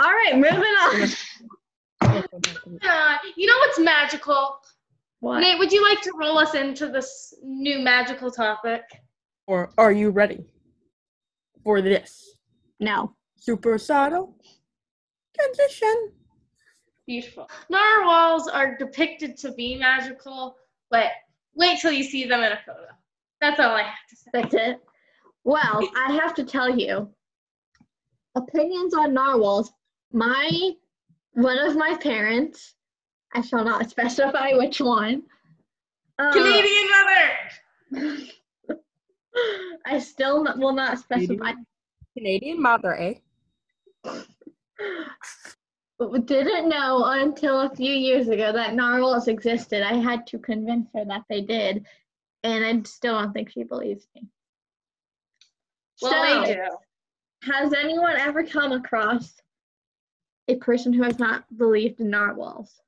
All 0.00 0.12
right, 0.12 0.34
moving 0.34 0.60
on. 0.60 1.08
Uh, 2.16 3.16
you 3.36 3.46
know 3.46 3.56
what's 3.58 3.78
magical? 3.78 4.56
What? 5.20 5.40
Nate, 5.40 5.58
would 5.58 5.72
you 5.72 5.82
like 5.82 6.00
to 6.02 6.12
roll 6.18 6.38
us 6.38 6.54
into 6.54 6.88
this 6.88 7.34
new 7.42 7.78
magical 7.78 8.30
topic? 8.30 8.82
Or 9.46 9.70
are 9.78 9.92
you 9.92 10.10
ready 10.10 10.44
for 11.64 11.80
this 11.80 12.36
No. 12.80 13.14
super 13.36 13.78
subtle 13.78 14.36
transition? 15.34 16.12
Beautiful. 17.06 17.48
Narwhals 17.70 18.48
are 18.48 18.76
depicted 18.76 19.36
to 19.38 19.52
be 19.52 19.76
magical, 19.76 20.56
but 20.90 21.10
wait 21.54 21.78
till 21.80 21.92
you 21.92 22.02
see 22.02 22.24
them 22.26 22.40
in 22.42 22.52
a 22.52 22.58
photo. 22.66 22.86
That's 23.40 23.60
all 23.60 23.74
I 23.74 23.82
have 23.82 24.06
to 24.10 24.16
say. 24.16 24.30
That's 24.32 24.54
it. 24.54 24.80
Well, 25.44 25.88
I 25.96 26.12
have 26.12 26.34
to 26.34 26.44
tell 26.44 26.76
you, 26.76 27.08
opinions 28.34 28.94
on 28.94 29.14
narwhals. 29.14 29.72
My 30.12 30.72
one 31.36 31.58
of 31.58 31.76
my 31.76 31.94
parents 32.00 32.74
I 33.34 33.42
shall 33.42 33.62
not 33.64 33.90
specify 33.90 34.52
which 34.54 34.80
one. 34.80 35.22
Uh, 36.18 36.32
Canadian 36.32 36.88
mother. 37.92 38.78
I 39.86 39.98
still 39.98 40.48
n- 40.48 40.58
will 40.58 40.72
not 40.72 40.98
specify. 40.98 41.52
Canadian 42.16 42.62
mother, 42.62 42.96
eh? 42.96 43.14
Didn't 46.24 46.68
know 46.70 47.04
until 47.04 47.60
a 47.60 47.74
few 47.74 47.92
years 47.92 48.28
ago 48.28 48.50
that 48.52 48.74
narwhals 48.74 49.28
existed. 49.28 49.82
I 49.82 49.94
had 49.94 50.26
to 50.28 50.38
convince 50.38 50.88
her 50.94 51.04
that 51.04 51.24
they 51.28 51.42
did, 51.42 51.84
and 52.44 52.64
I 52.64 52.82
still 52.88 53.20
don't 53.20 53.32
think 53.34 53.50
she 53.50 53.64
believes 53.64 54.06
me. 54.14 54.22
Well, 56.00 56.12
So- 56.12 56.46
they 56.46 56.54
do. 56.54 56.62
Has 57.42 57.74
anyone 57.74 58.16
ever 58.16 58.42
come 58.42 58.72
across 58.72 59.34
a 60.48 60.56
person 60.56 60.92
who 60.92 61.02
has 61.02 61.18
not 61.18 61.44
believed 61.58 62.00
in 62.00 62.10
narwhals? 62.10 62.80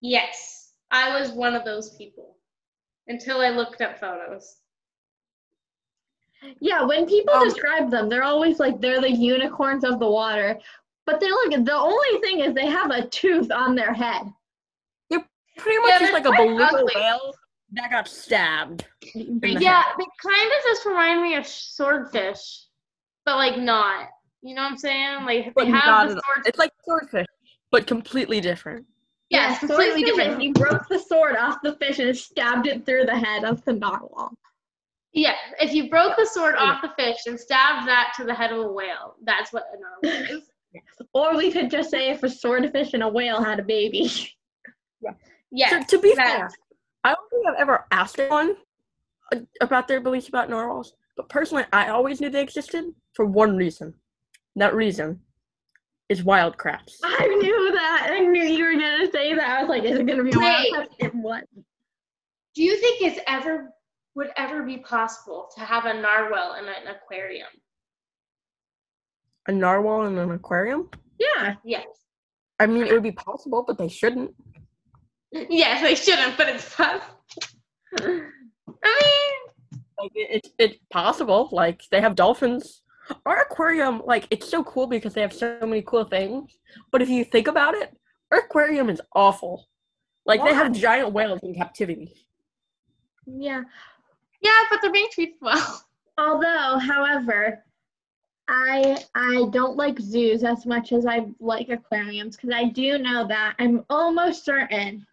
Yes, 0.00 0.72
I 0.90 1.18
was 1.18 1.30
one 1.32 1.54
of 1.54 1.64
those 1.64 1.96
people 1.96 2.36
until 3.08 3.40
I 3.40 3.50
looked 3.50 3.80
up 3.80 3.98
photos. 3.98 4.56
Yeah, 6.60 6.84
when 6.84 7.06
people 7.06 7.34
Um, 7.34 7.48
describe 7.48 7.90
them, 7.90 8.08
they're 8.08 8.22
always 8.22 8.60
like 8.60 8.80
they're 8.80 9.00
the 9.00 9.10
unicorns 9.10 9.82
of 9.84 9.98
the 9.98 10.08
water. 10.08 10.58
But 11.04 11.20
they 11.20 11.30
look 11.30 11.50
the 11.64 11.72
only 11.74 12.20
thing 12.20 12.40
is 12.40 12.54
they 12.54 12.66
have 12.66 12.90
a 12.90 13.06
tooth 13.08 13.50
on 13.50 13.74
their 13.74 13.92
head. 13.92 14.22
They're 15.10 15.24
pretty 15.56 15.78
much 15.80 15.88
Yeah, 15.90 15.98
just 16.00 16.12
like 16.12 16.26
a 16.26 16.28
quite 16.28 16.46
beluga 16.46 16.64
ugly. 16.76 16.92
whale 16.94 17.34
that 17.72 17.90
got 17.90 18.06
stabbed. 18.08 18.86
the 19.14 19.26
Yeah, 19.58 19.82
head. 19.82 19.94
they 19.98 20.04
kind 20.22 20.52
of 20.52 20.62
just 20.64 20.84
remind 20.86 21.22
me 21.22 21.34
of 21.34 21.46
swordfish, 21.46 22.66
but 23.24 23.36
like 23.36 23.58
not. 23.58 24.10
You 24.42 24.54
know 24.54 24.62
what 24.62 24.72
I'm 24.72 24.78
saying? 24.78 25.24
Like 25.24 25.46
they 25.46 25.52
But 25.54 25.66
have 25.66 25.84
not 25.86 26.08
the 26.08 26.12
sword. 26.12 26.46
It's 26.46 26.58
like 26.58 26.72
swordfish, 26.84 27.26
but 27.70 27.86
completely 27.86 28.40
different. 28.40 28.86
Yeah, 29.30 29.50
it's 29.50 29.58
completely 29.58 30.04
different. 30.04 30.40
He 30.40 30.52
broke 30.52 30.88
the 30.88 30.98
sword 30.98 31.36
off 31.36 31.58
the 31.62 31.74
fish 31.76 31.98
and 31.98 32.16
stabbed 32.16 32.66
it 32.66 32.86
through 32.86 33.04
the 33.04 33.18
head 33.18 33.44
of 33.44 33.62
the 33.64 33.74
narwhal. 33.74 34.32
Yeah, 35.12 35.34
if 35.60 35.74
you 35.74 35.90
broke 35.90 36.16
the 36.16 36.26
sword 36.26 36.54
off 36.54 36.80
the 36.82 36.92
fish 36.96 37.18
and 37.26 37.38
stabbed 37.38 37.88
that 37.88 38.12
to 38.16 38.24
the 38.24 38.34
head 38.34 38.52
of 38.52 38.58
a 38.58 38.72
whale, 38.72 39.16
that's 39.24 39.52
what 39.52 39.64
a 39.74 40.08
narwhal 40.08 40.36
is. 40.36 40.42
Or 41.14 41.34
we 41.34 41.50
could 41.50 41.70
just 41.70 41.90
say 41.90 42.10
if 42.10 42.22
a 42.22 42.28
swordfish 42.28 42.92
and 42.92 43.02
a 43.02 43.08
whale 43.08 43.42
had 43.42 43.58
a 43.58 43.62
baby. 43.62 44.10
Yeah. 45.50 45.70
So, 45.70 45.96
to 45.96 46.02
be 46.02 46.14
that- 46.14 46.26
fair, 46.26 46.50
I 47.04 47.14
don't 47.14 47.30
think 47.30 47.46
I've 47.48 47.60
ever 47.60 47.86
asked 47.90 48.18
anyone 48.18 48.56
uh, 49.34 49.40
about 49.62 49.88
their 49.88 50.00
beliefs 50.00 50.28
about 50.28 50.50
narwhals, 50.50 50.94
but 51.16 51.28
personally, 51.30 51.64
I 51.72 51.88
always 51.88 52.20
knew 52.20 52.28
they 52.28 52.42
existed 52.42 52.92
for 53.14 53.24
one 53.24 53.56
reason. 53.56 53.94
That 54.58 54.74
reason 54.74 55.20
is 56.08 56.24
Wild 56.24 56.56
Kratts. 56.56 56.96
I 57.04 57.26
knew 57.40 57.70
that. 57.72 58.08
I 58.10 58.18
knew 58.20 58.42
you 58.42 58.64
were 58.64 58.72
gonna 58.72 59.08
say 59.12 59.32
that. 59.34 59.48
I 59.48 59.60
was 59.62 59.68
like, 59.68 59.84
is 59.84 59.98
it 60.00 60.06
gonna 60.06 60.24
be 60.24 60.32
a 60.32 60.38
Wait. 60.38 60.72
wild 60.72 60.88
card? 61.00 61.12
What? 61.14 61.44
Do 62.56 62.62
you 62.64 62.76
think 62.80 63.00
it's 63.02 63.20
ever 63.28 63.70
would 64.16 64.30
ever 64.36 64.64
be 64.64 64.78
possible 64.78 65.48
to 65.54 65.60
have 65.60 65.84
a 65.84 65.94
narwhal 65.94 66.54
in 66.54 66.64
an 66.64 66.88
aquarium? 66.92 67.46
A 69.46 69.52
narwhal 69.52 70.06
in 70.06 70.18
an 70.18 70.32
aquarium? 70.32 70.90
Yeah. 71.20 71.54
Yes. 71.64 71.86
I 72.58 72.66
mean, 72.66 72.84
it 72.88 72.92
would 72.92 73.04
be 73.04 73.12
possible, 73.12 73.62
but 73.64 73.78
they 73.78 73.86
shouldn't. 73.88 74.34
Yes, 75.30 75.82
they 75.82 75.94
shouldn't, 75.94 76.36
but 76.36 76.48
it's 76.48 76.74
possible. 76.74 77.14
I 78.00 78.08
mean, 78.08 79.80
Like, 80.00 80.10
it, 80.16 80.28
it's 80.30 80.50
it's 80.58 80.78
possible. 80.90 81.48
Like, 81.52 81.82
they 81.92 82.00
have 82.00 82.16
dolphins. 82.16 82.82
Our 83.26 83.42
aquarium, 83.42 84.02
like, 84.04 84.26
it's 84.30 84.48
so 84.48 84.62
cool 84.64 84.86
because 84.86 85.14
they 85.14 85.20
have 85.20 85.32
so 85.32 85.58
many 85.62 85.82
cool 85.82 86.04
things. 86.04 86.58
But 86.90 87.02
if 87.02 87.08
you 87.08 87.24
think 87.24 87.48
about 87.48 87.74
it, 87.74 87.96
our 88.32 88.40
aquarium 88.40 88.90
is 88.90 89.00
awful. 89.14 89.68
Like, 90.26 90.44
they 90.44 90.52
have 90.52 90.72
giant 90.72 91.12
whales 91.12 91.40
in 91.42 91.54
captivity. 91.54 92.12
Yeah. 93.26 93.62
yeah, 94.42 94.60
but 94.70 94.80
they're 94.82 94.92
being 94.92 95.08
treated 95.12 95.36
well. 95.40 95.84
Although, 96.18 96.78
however, 96.78 97.64
I 98.48 99.04
I 99.14 99.44
don't 99.50 99.76
like 99.76 100.00
zoos 100.00 100.42
as 100.42 100.64
much 100.64 100.92
as 100.92 101.04
I 101.04 101.26
like 101.38 101.68
aquariums 101.68 102.36
because 102.36 102.50
I 102.54 102.64
do 102.64 102.98
know 102.98 103.26
that 103.28 103.54
I'm 103.58 103.84
almost 103.90 104.44
certain 104.44 105.06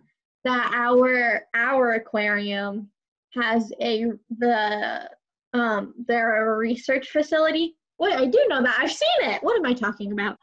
that 0.45 0.71
our 0.73 1.41
our 1.53 1.93
aquarium 1.95 2.89
has 3.33 3.73
a 3.81 4.13
the 4.37 5.09
um 5.53 5.93
they're 6.07 6.53
a 6.53 6.57
research 6.57 7.09
facility. 7.09 7.75
Wait, 7.99 8.13
I 8.13 8.25
do 8.25 8.45
know 8.49 8.61
that. 8.61 8.77
I've 8.79 8.91
seen 8.91 9.31
it. 9.31 9.41
What 9.43 9.57
am 9.57 9.65
I 9.65 9.73
talking 9.73 10.11
about? 10.11 10.37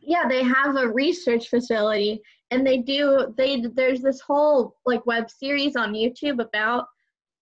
Yeah, 0.00 0.26
they 0.28 0.42
have 0.42 0.76
a 0.76 0.88
research 0.88 1.48
facility 1.48 2.22
and 2.50 2.66
they 2.66 2.78
do 2.78 3.32
they 3.36 3.62
there's 3.74 4.00
this 4.00 4.20
whole 4.20 4.74
like 4.86 5.04
web 5.06 5.30
series 5.30 5.76
on 5.76 5.92
YouTube 5.92 6.40
about 6.42 6.86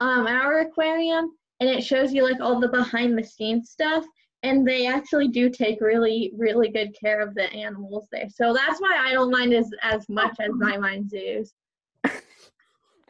um 0.01 0.27
our 0.27 0.61
aquarium 0.61 1.31
and 1.61 1.69
it 1.69 1.83
shows 1.83 2.13
you 2.13 2.23
like 2.23 2.41
all 2.41 2.61
the 2.61 2.69
behind 2.69 3.17
the 3.17 3.25
scenes 3.25 3.71
stuff 3.71 4.05
and 4.43 4.67
they 4.67 4.87
actually 4.87 5.29
do 5.29 5.51
take 5.51 5.81
really 5.81 6.33
really 6.37 6.69
good 6.69 6.95
care 6.99 7.21
of 7.21 7.35
the 7.35 7.51
animals 7.53 8.07
there 8.13 8.29
so 8.33 8.55
that's 8.55 8.81
why 8.81 8.97
i 9.05 9.13
don't 9.13 9.33
mind 9.33 9.53
as 9.53 9.69
as 9.83 10.09
much 10.09 10.37
as 10.39 10.51
i 10.65 10.77
mind 10.77 11.11
zoos 11.11 11.55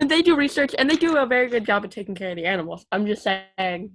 And 0.00 0.10
they 0.10 0.22
do 0.22 0.36
research, 0.36 0.74
and 0.78 0.88
they 0.88 0.96
do 0.96 1.16
a 1.16 1.26
very 1.26 1.48
good 1.48 1.66
job 1.66 1.84
of 1.84 1.90
taking 1.90 2.14
care 2.14 2.30
of 2.30 2.36
the 2.36 2.46
animals. 2.46 2.86
I'm 2.92 3.06
just 3.06 3.22
saying. 3.22 3.90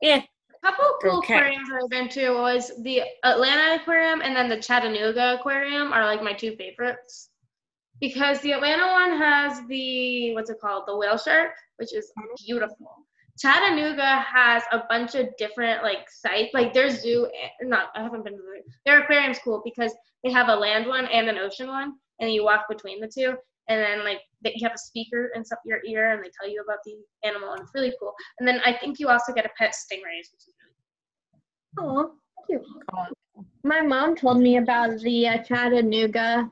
Yeah. 0.00 0.22
A 0.64 0.70
couple 0.70 0.84
of 0.86 0.92
cool 1.02 1.18
Okay. 1.18 1.34
aquariums 1.34 1.68
I've 1.70 1.90
been 1.90 2.08
to 2.10 2.30
was 2.30 2.72
the 2.82 3.02
Atlanta 3.22 3.82
Aquarium 3.82 4.22
and 4.22 4.34
then 4.34 4.48
the 4.48 4.56
Chattanooga 4.56 5.34
Aquarium 5.38 5.92
are 5.92 6.06
like 6.06 6.22
my 6.22 6.32
two 6.32 6.56
favorites. 6.56 7.28
Because 8.00 8.40
the 8.40 8.52
Atlanta 8.52 8.86
one 8.86 9.18
has 9.18 9.60
the 9.68 10.32
what's 10.34 10.48
it 10.48 10.58
called? 10.60 10.84
The 10.86 10.96
whale 10.96 11.18
shark, 11.18 11.52
which 11.76 11.94
is 11.94 12.10
beautiful. 12.46 13.06
Chattanooga 13.38 14.20
has 14.20 14.62
a 14.72 14.84
bunch 14.88 15.14
of 15.14 15.28
different 15.36 15.82
like 15.82 16.08
sites. 16.10 16.54
Like 16.54 16.72
their 16.72 16.90
zoo 16.90 17.28
eh, 17.42 17.48
not 17.62 17.88
I 17.94 18.02
haven't 18.02 18.24
been 18.24 18.34
to 18.34 18.42
the 18.42 18.62
their 18.86 19.02
aquarium's 19.02 19.38
cool 19.44 19.60
because 19.64 19.94
they 20.22 20.30
have 20.30 20.48
a 20.48 20.56
land 20.56 20.86
one 20.86 21.06
and 21.06 21.28
an 21.28 21.36
ocean 21.36 21.68
one 21.68 21.92
and 22.20 22.32
you 22.32 22.42
walk 22.42 22.68
between 22.70 23.00
the 23.00 23.08
two 23.08 23.34
and 23.68 23.80
then 23.80 24.02
like 24.02 24.20
they 24.44 24.52
you 24.54 24.66
have 24.66 24.74
a 24.74 24.78
speaker 24.78 25.30
in 25.34 25.42
your 25.64 25.80
ear 25.86 26.12
and 26.12 26.22
they 26.22 26.30
tell 26.38 26.48
you 26.48 26.62
about 26.62 26.78
the 26.84 26.94
animal 27.26 27.52
and 27.52 27.62
it's 27.62 27.72
really 27.74 27.92
cool. 27.98 28.14
And 28.38 28.46
then 28.46 28.60
I 28.64 28.72
think 28.72 28.98
you 28.98 29.08
also 29.08 29.32
get 29.32 29.46
a 29.46 29.50
pet 29.58 29.74
stingrays, 29.74 30.30
which 30.32 30.46
is 30.46 30.54
really 30.60 30.74
oh 31.78 32.12
cute 32.46 32.62
my 33.64 33.80
mom 33.80 34.14
told 34.14 34.38
me 34.38 34.58
about 34.58 35.00
the 35.00 35.26
uh, 35.26 35.38
chattanooga 35.38 36.48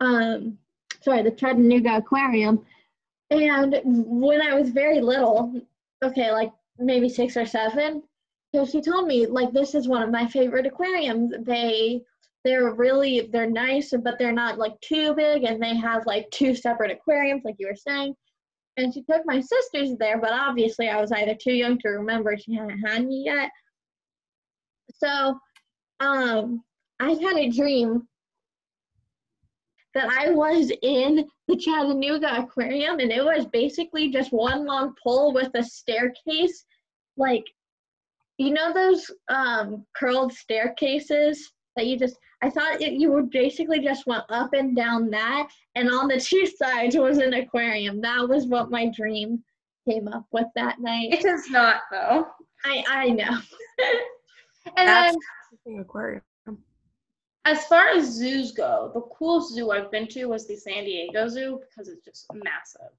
um 0.00 0.58
sorry 1.00 1.22
the 1.22 1.30
chattanooga 1.30 1.96
aquarium. 1.96 2.64
And 3.30 3.80
when 3.84 4.42
i 4.42 4.54
was 4.54 4.70
very 4.70 5.00
little 5.00 5.60
okay 6.04 6.30
like 6.32 6.52
maybe 6.78 7.08
six 7.08 7.36
or 7.36 7.46
seven 7.46 8.02
so 8.54 8.64
she 8.64 8.80
told 8.80 9.06
me 9.06 9.26
like 9.26 9.52
this 9.52 9.74
is 9.74 9.88
one 9.88 10.02
of 10.02 10.10
my 10.10 10.26
favorite 10.26 10.66
aquariums. 10.66 11.34
They 11.40 12.02
they're 12.46 12.72
really 12.74 13.28
they're 13.32 13.50
nice 13.50 13.92
but 14.04 14.20
they're 14.20 14.30
not 14.30 14.56
like 14.56 14.80
too 14.80 15.12
big 15.14 15.42
and 15.42 15.60
they 15.60 15.74
have 15.74 16.06
like 16.06 16.30
two 16.30 16.54
separate 16.54 16.92
aquariums 16.92 17.42
like 17.44 17.56
you 17.58 17.66
were 17.66 17.74
saying. 17.74 18.14
And 18.76 18.94
she 18.94 19.02
took 19.02 19.22
my 19.26 19.40
sisters 19.40 19.96
there 19.98 20.20
but 20.20 20.30
obviously 20.32 20.88
i 20.88 21.00
was 21.00 21.10
either 21.10 21.34
too 21.34 21.52
young 21.52 21.76
to 21.80 21.88
remember 21.88 22.36
she 22.36 22.54
hadn't 22.54 22.78
had 22.86 23.04
me 23.04 23.24
yet. 23.26 23.50
So 24.94 25.36
um 25.98 26.62
i 27.00 27.10
had 27.10 27.36
a 27.36 27.50
dream 27.50 28.06
that 29.94 30.08
i 30.08 30.30
was 30.30 30.70
in 30.82 31.26
the 31.48 31.56
chattanooga 31.56 32.42
aquarium 32.42 33.00
and 33.00 33.10
it 33.10 33.24
was 33.24 33.46
basically 33.46 34.10
just 34.12 34.32
one 34.32 34.64
long 34.64 34.94
pole 35.02 35.34
with 35.34 35.50
a 35.56 35.64
staircase. 35.64 36.64
Like 37.16 37.44
you 38.38 38.50
know 38.52 38.72
those 38.72 39.10
um 39.28 39.84
curled 39.96 40.32
staircases 40.32 41.50
that 41.76 41.86
you 41.86 41.98
just 41.98 42.16
i 42.42 42.50
thought 42.50 42.80
it, 42.80 42.94
you 42.94 43.10
would 43.12 43.30
basically 43.30 43.80
just 43.80 44.06
went 44.06 44.24
up 44.30 44.52
and 44.54 44.74
down 44.76 45.10
that 45.10 45.48
and 45.74 45.88
on 45.90 46.08
the 46.08 46.18
two 46.30 46.46
sides 46.46 46.96
was 46.96 47.18
an 47.18 47.34
aquarium 47.34 48.00
that 48.00 48.28
was 48.28 48.46
what 48.46 48.70
my 48.70 48.86
dream 48.94 49.42
came 49.88 50.08
up 50.08 50.24
with 50.32 50.46
that 50.56 50.80
night 50.80 51.12
It 51.12 51.24
is 51.24 51.48
not 51.50 51.82
though. 51.90 52.26
i 52.64 52.84
i 52.88 53.08
know 53.10 53.38
And 54.76 54.88
That's 54.88 55.16
then 55.64 55.76
the 55.76 55.82
aquarium. 55.82 56.22
as 57.44 57.64
far 57.66 57.90
as 57.90 58.06
zoos 58.12 58.50
go, 58.50 58.90
the 58.92 59.00
coolest 59.16 59.54
zoo 59.54 59.70
I've 59.70 59.92
been 59.92 60.08
to 60.08 60.26
was 60.26 60.48
the 60.48 60.56
San 60.56 60.82
Diego 60.84 61.28
Zoo 61.28 61.60
because 61.70 61.88
it's 61.88 62.04
just 62.04 62.26
massive. 62.34 62.90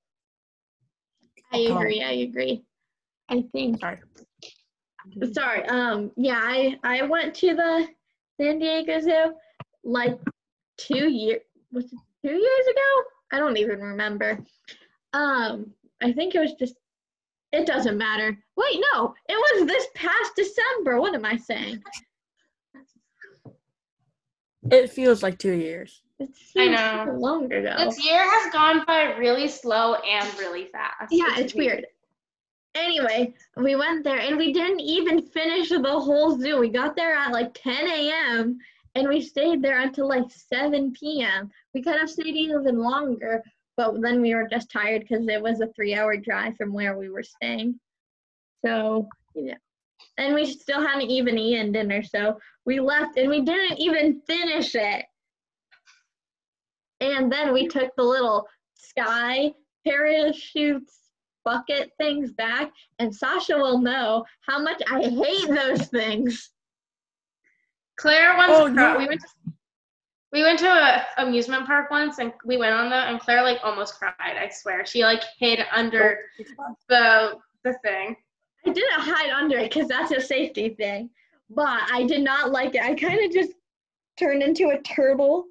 i 1.52 1.58
agree 1.58 2.02
i 2.02 2.12
agree 2.12 2.64
i 3.30 3.44
think 3.52 3.82
Sorry. 3.82 4.00
sorry 5.34 5.64
um 5.66 6.12
yeah 6.16 6.40
i 6.42 6.78
i 6.84 7.02
went 7.04 7.34
to 7.36 7.54
the 7.56 7.88
san 8.40 8.60
diego 8.60 9.00
zoo 9.00 9.34
like 9.84 10.18
two 10.78 11.10
years 11.10 11.42
was 11.72 11.86
it 11.86 12.00
two 12.26 12.34
years 12.34 12.68
ago 12.68 13.04
i 13.34 13.40
don't 13.40 13.58
even 13.58 13.80
remember 13.80 14.40
um 15.14 15.72
i 16.02 16.12
think 16.12 16.36
it 16.36 16.40
was 16.40 16.54
just 16.54 16.76
it 17.52 17.66
doesn't 17.66 17.98
matter 17.98 18.38
wait 18.56 18.80
no 18.94 19.14
it 19.28 19.36
was 19.36 19.68
this 19.68 19.88
past 19.96 20.32
december 20.36 21.00
what 21.00 21.16
am 21.16 21.26
i 21.26 21.36
saying 21.36 21.82
It 24.72 24.92
feels 24.92 25.24
like 25.24 25.38
two 25.38 25.54
years. 25.54 26.02
It 26.20 26.30
I 26.58 26.68
know. 26.68 27.14
Longer 27.18 27.62
long 27.62 27.74
ago. 27.78 27.86
This 27.86 28.04
year 28.04 28.20
has 28.20 28.52
gone 28.52 28.84
by 28.86 29.16
really 29.18 29.48
slow 29.48 29.96
and 29.96 30.28
really 30.40 30.66
fast. 30.66 31.12
yeah, 31.12 31.38
it's 31.38 31.54
weird. 31.54 31.86
Anyway, 32.78 33.34
we 33.56 33.76
went 33.76 34.04
there 34.04 34.20
and 34.20 34.38
we 34.38 34.54
didn't 34.54 34.80
even 34.82 35.22
finish 35.22 35.70
the 35.70 35.82
whole 35.82 36.38
zoo. 36.38 36.60
We 36.60 36.70
got 36.70 36.96
there 36.96 37.16
at 37.16 37.32
like 37.32 37.54
10 37.56 37.88
a.m. 37.88 38.58
and 38.94 39.08
we 39.08 39.20
stayed 39.20 39.62
there 39.62 39.80
until 39.80 40.08
like 40.08 40.30
7 40.30 40.94
p.m. 40.94 41.50
We 41.74 41.82
could 41.82 41.98
have 42.00 42.10
stayed 42.10 42.36
even 42.36 42.78
longer, 42.78 43.42
but 43.78 44.00
then 44.02 44.22
we 44.22 44.36
were 44.36 44.48
just 44.48 44.70
tired 44.70 45.02
because 45.02 45.28
it 45.28 45.42
was 45.42 45.60
a 45.60 45.68
three 45.76 45.96
hour 45.96 46.18
drive 46.18 46.56
from 46.56 46.72
where 46.72 46.98
we 46.98 47.10
were 47.10 47.24
staying. 47.24 47.80
So, 48.64 49.08
you 49.36 49.46
know, 49.46 49.58
and 50.18 50.36
we 50.36 50.46
still 50.46 50.86
hadn't 50.86 51.10
even 51.10 51.38
eaten 51.38 51.72
dinner. 51.72 52.04
So 52.04 52.38
we 52.66 52.80
left 52.80 53.18
and 53.18 53.30
we 53.30 53.42
didn't 53.42 53.80
even 53.80 54.22
finish 54.28 54.76
it. 54.76 55.06
And 57.02 57.32
then 57.32 57.54
we 57.54 57.68
took 57.68 57.96
the 57.96 58.04
little 58.04 58.48
sky 58.76 59.54
parachutes 59.86 61.07
bucket 61.48 61.92
things 61.98 62.34
back, 62.34 62.72
and 63.00 63.14
Sasha 63.16 63.56
will 63.58 63.80
know 63.80 64.26
how 64.42 64.60
much 64.62 64.82
I 64.92 65.02
hate 65.04 65.48
those 65.48 65.88
things. 65.88 66.52
Claire 67.98 68.36
once 68.38 68.52
Oh, 68.54 68.66
cri- 68.66 68.74
no. 68.74 68.98
we 68.98 69.08
went 69.08 69.22
to 69.22 69.28
we 70.34 70.44
went 70.44 70.60
to 70.60 70.68
a 70.68 71.06
amusement 71.24 71.66
park 71.66 71.90
once 71.90 72.20
and 72.20 72.34
we 72.46 72.58
went 72.58 72.74
on 72.76 72.90
the 72.90 72.96
and 72.98 73.20
Claire 73.20 73.44
like 73.44 73.60
almost 73.64 73.98
cried, 73.98 74.14
I 74.20 74.50
swear. 74.52 74.86
She 74.86 75.04
like 75.04 75.24
hid 75.40 75.60
under 75.72 76.20
the 76.90 77.38
the 77.64 77.74
thing. 77.84 78.16
I 78.66 78.72
didn't 78.72 79.00
hide 79.00 79.30
under 79.32 79.58
it 79.58 79.72
because 79.72 79.88
that's 79.88 80.12
a 80.12 80.20
safety 80.20 80.70
thing, 80.70 81.10
but 81.50 81.80
I 81.92 82.04
did 82.04 82.22
not 82.24 82.52
like 82.52 82.76
it. 82.76 82.82
I 82.82 82.94
kind 82.94 83.24
of 83.26 83.32
just 83.32 83.54
turned 84.20 84.44
into 84.44 84.70
a 84.70 84.82
turtle, 84.82 85.46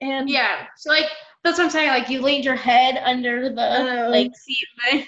and 0.00 0.28
Yeah. 0.28 0.66
So 0.76 0.90
like 0.90 1.06
that's 1.44 1.58
what 1.58 1.64
I'm 1.66 1.70
saying. 1.70 1.88
Like 1.90 2.08
you 2.10 2.20
laid 2.20 2.44
your 2.44 2.56
head 2.56 3.00
under 3.04 3.48
the 3.48 4.06
Oh. 4.06 4.10
like 4.10 4.32
seat 4.36 4.66
thing. 4.90 5.06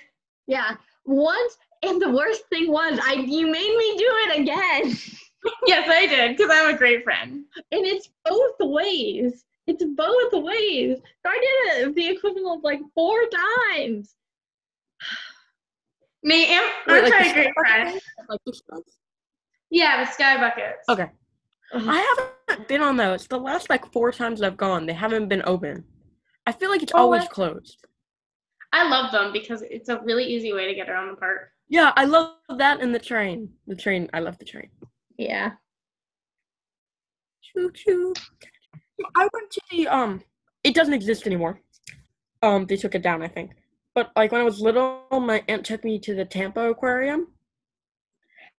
Yeah, 0.49 0.75
once. 1.05 1.57
And 1.85 2.03
the 2.03 2.11
worst 2.11 2.43
thing 2.49 2.73
was, 2.73 2.99
I 3.05 3.13
you 3.13 3.47
made 3.47 3.77
me 3.77 3.97
do 3.97 4.11
it 4.27 4.41
again, 4.41 4.97
yes, 5.69 5.89
I 5.89 6.07
did, 6.07 6.37
because 6.37 6.51
I'm 6.53 6.75
a 6.75 6.77
great 6.77 7.05
friend. 7.05 7.45
and 7.71 7.87
it's 7.87 8.09
both 8.25 8.57
ways. 8.59 9.45
It's 9.69 9.85
both 9.85 10.33
ways. 10.33 10.99
So 11.25 11.31
I 11.31 11.39
did 11.39 11.87
it 11.89 11.95
the 11.95 12.09
equivalent 12.09 12.59
of 12.59 12.65
like 12.65 12.81
four 12.97 13.21
times. 13.77 14.17
Me, 16.25 16.57
I'm, 16.57 16.65
Wait, 16.89 16.97
I'm 16.97 17.03
like 17.05 17.13
trying 17.13 17.25
the 17.25 17.31
a 17.31 17.35
great 17.45 17.55
friend. 17.55 18.01
Like 18.29 18.41
the 18.45 18.53
slugs? 18.53 18.93
Yeah, 19.71 20.05
the 20.05 20.11
sky 20.11 20.37
buckets. 20.39 20.89
Okay. 20.89 21.11
I 21.73 22.17
haven't 22.49 22.67
been 22.67 22.81
on 22.83 22.97
those. 22.97 23.27
The 23.29 23.39
last 23.39 23.71
like 23.71 23.91
four 23.93 24.11
times 24.11 24.43
I've 24.43 24.57
gone, 24.57 24.87
they 24.87 24.95
haven't 24.95 25.29
been 25.29 25.43
open. 25.47 25.85
I 26.47 26.53
feel 26.53 26.71
like 26.71 26.83
it's 26.83 26.93
Oh, 26.95 26.99
always 27.03 27.23
what? 27.23 27.31
closed. 27.31 27.85
I 28.73 28.89
love 28.89 29.13
them 29.13 29.33
because 29.33 29.63
it's 29.63 29.89
a 29.89 30.01
really 30.01 30.25
easy 30.25 30.53
way 30.53 30.67
to 30.67 30.75
get 30.75 30.89
around 30.89 31.11
the 31.11 31.17
park. 31.17 31.51
Yeah, 31.69 31.93
I 31.97 32.05
love 32.05 32.35
that 32.57 32.81
and 32.81 32.95
the 32.95 32.99
train. 32.99 33.51
The 33.67 33.77
train, 33.77 34.09
I 34.13 34.21
love 34.21 34.39
the 34.39 34.45
train. 34.45 34.69
Yeah. 35.17 35.53
Choo 37.43 37.71
choo. 37.73 38.15
I 39.15 39.29
went 39.33 39.51
to 39.51 39.61
the 39.71 39.89
um. 39.89 40.23
It 40.65 40.75
doesn't 40.75 40.95
exist 40.95 41.27
anymore. 41.27 41.61
Um, 42.43 42.67
they 42.67 42.77
took 42.77 42.95
it 42.95 43.03
down, 43.03 43.23
I 43.23 43.29
think. 43.29 43.53
But 43.95 44.11
like 44.17 44.33
when 44.33 44.41
I 44.41 44.45
was 44.45 44.61
little, 44.61 45.03
my 45.11 45.43
aunt 45.49 45.65
took 45.65 45.85
me 45.85 45.99
to 46.01 46.15
the 46.15 46.25
Tampa 46.25 46.71
Aquarium. 46.71 47.29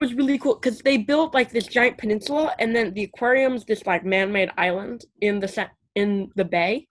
It 0.00 0.04
was 0.04 0.14
really 0.14 0.38
cool 0.38 0.54
because 0.54 0.80
they 0.80 0.96
built 0.96 1.34
like 1.34 1.50
this 1.50 1.66
giant 1.66 1.98
peninsula, 1.98 2.54
and 2.58 2.74
then 2.74 2.94
the 2.94 3.04
aquarium's 3.04 3.64
this 3.64 3.86
like 3.86 4.04
man-made 4.04 4.50
island 4.56 5.04
in 5.20 5.40
the 5.40 5.48
set 5.48 5.70
in 5.94 6.30
the 6.36 6.44
bay. 6.44 6.86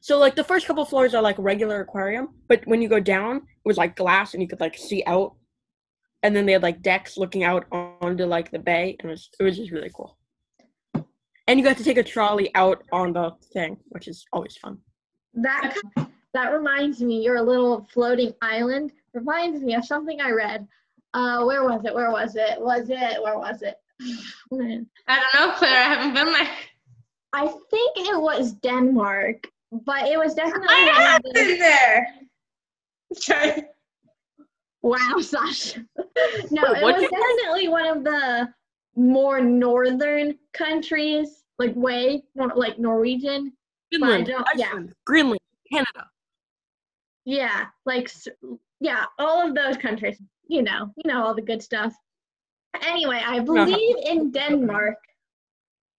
So 0.00 0.18
like 0.18 0.36
the 0.36 0.44
first 0.44 0.66
couple 0.66 0.84
floors 0.84 1.14
are 1.14 1.22
like 1.22 1.36
regular 1.38 1.80
aquarium, 1.80 2.28
but 2.48 2.66
when 2.66 2.82
you 2.82 2.88
go 2.88 3.00
down, 3.00 3.36
it 3.36 3.42
was 3.66 3.76
like 3.76 3.96
glass, 3.96 4.34
and 4.34 4.42
you 4.42 4.48
could 4.48 4.60
like 4.60 4.76
see 4.76 5.02
out. 5.06 5.34
And 6.22 6.34
then 6.34 6.46
they 6.46 6.52
had 6.52 6.62
like 6.62 6.82
decks 6.82 7.16
looking 7.16 7.44
out 7.44 7.66
onto 7.72 8.24
like 8.24 8.50
the 8.50 8.58
bay, 8.58 8.96
and 8.98 9.10
it 9.10 9.12
was 9.12 9.30
it 9.38 9.42
was 9.42 9.56
just 9.56 9.70
really 9.70 9.90
cool. 9.94 10.16
And 11.46 11.58
you 11.58 11.64
got 11.64 11.76
to 11.76 11.84
take 11.84 11.98
a 11.98 12.02
trolley 12.02 12.50
out 12.54 12.82
on 12.92 13.12
the 13.12 13.32
thing, 13.52 13.76
which 13.90 14.08
is 14.08 14.24
always 14.32 14.56
fun. 14.56 14.78
That 15.34 15.76
that 16.32 16.52
reminds 16.52 17.00
me, 17.00 17.22
your 17.22 17.40
little 17.42 17.86
floating 17.92 18.32
island 18.42 18.92
reminds 19.12 19.62
me 19.62 19.74
of 19.74 19.84
something 19.84 20.20
I 20.20 20.30
read. 20.30 20.66
Uh, 21.12 21.44
where 21.44 21.62
was 21.62 21.84
it? 21.84 21.94
Where 21.94 22.10
was 22.10 22.34
it? 22.34 22.60
Was 22.60 22.90
it? 22.90 23.22
Where 23.22 23.38
was 23.38 23.62
it? 23.62 23.76
I 24.02 25.20
don't 25.20 25.48
know, 25.48 25.54
Claire. 25.56 25.78
I 25.78 25.94
haven't 25.94 26.14
been 26.14 26.32
there. 26.32 26.48
I 27.32 27.46
think 27.46 27.96
it 27.96 28.20
was 28.20 28.52
Denmark, 28.54 29.48
but 29.84 30.06
it 30.08 30.18
was 30.18 30.34
definitely. 30.34 30.68
I 30.68 30.80
have 31.12 31.22
the- 31.22 31.32
been 31.32 31.58
there. 31.58 32.06
Sorry. 33.14 33.64
Wow, 34.82 35.16
Sasha. 35.20 35.80
no, 36.50 36.62
Wait, 36.72 36.82
it 36.82 36.84
was 36.84 37.02
you 37.02 37.08
say? 37.08 37.16
definitely 37.16 37.68
one 37.68 37.86
of 37.86 38.04
the 38.04 38.52
more 38.96 39.40
northern 39.40 40.38
countries, 40.52 41.42
like 41.58 41.74
way 41.74 42.22
more 42.36 42.52
like 42.54 42.78
Norwegian. 42.78 43.52
Finland, 43.90 44.26
don't- 44.26 44.46
yeah. 44.56 44.72
Greenland, 45.06 45.40
Canada. 45.72 46.10
Yeah, 47.24 47.66
like 47.86 48.10
yeah, 48.80 49.06
all 49.18 49.46
of 49.46 49.54
those 49.54 49.76
countries. 49.78 50.20
You 50.48 50.62
know, 50.62 50.92
you 50.96 51.10
know 51.10 51.24
all 51.24 51.34
the 51.34 51.40
good 51.40 51.62
stuff. 51.62 51.94
Anyway, 52.82 53.22
I 53.24 53.40
believe 53.40 53.96
in 54.04 54.30
Denmark, 54.32 54.96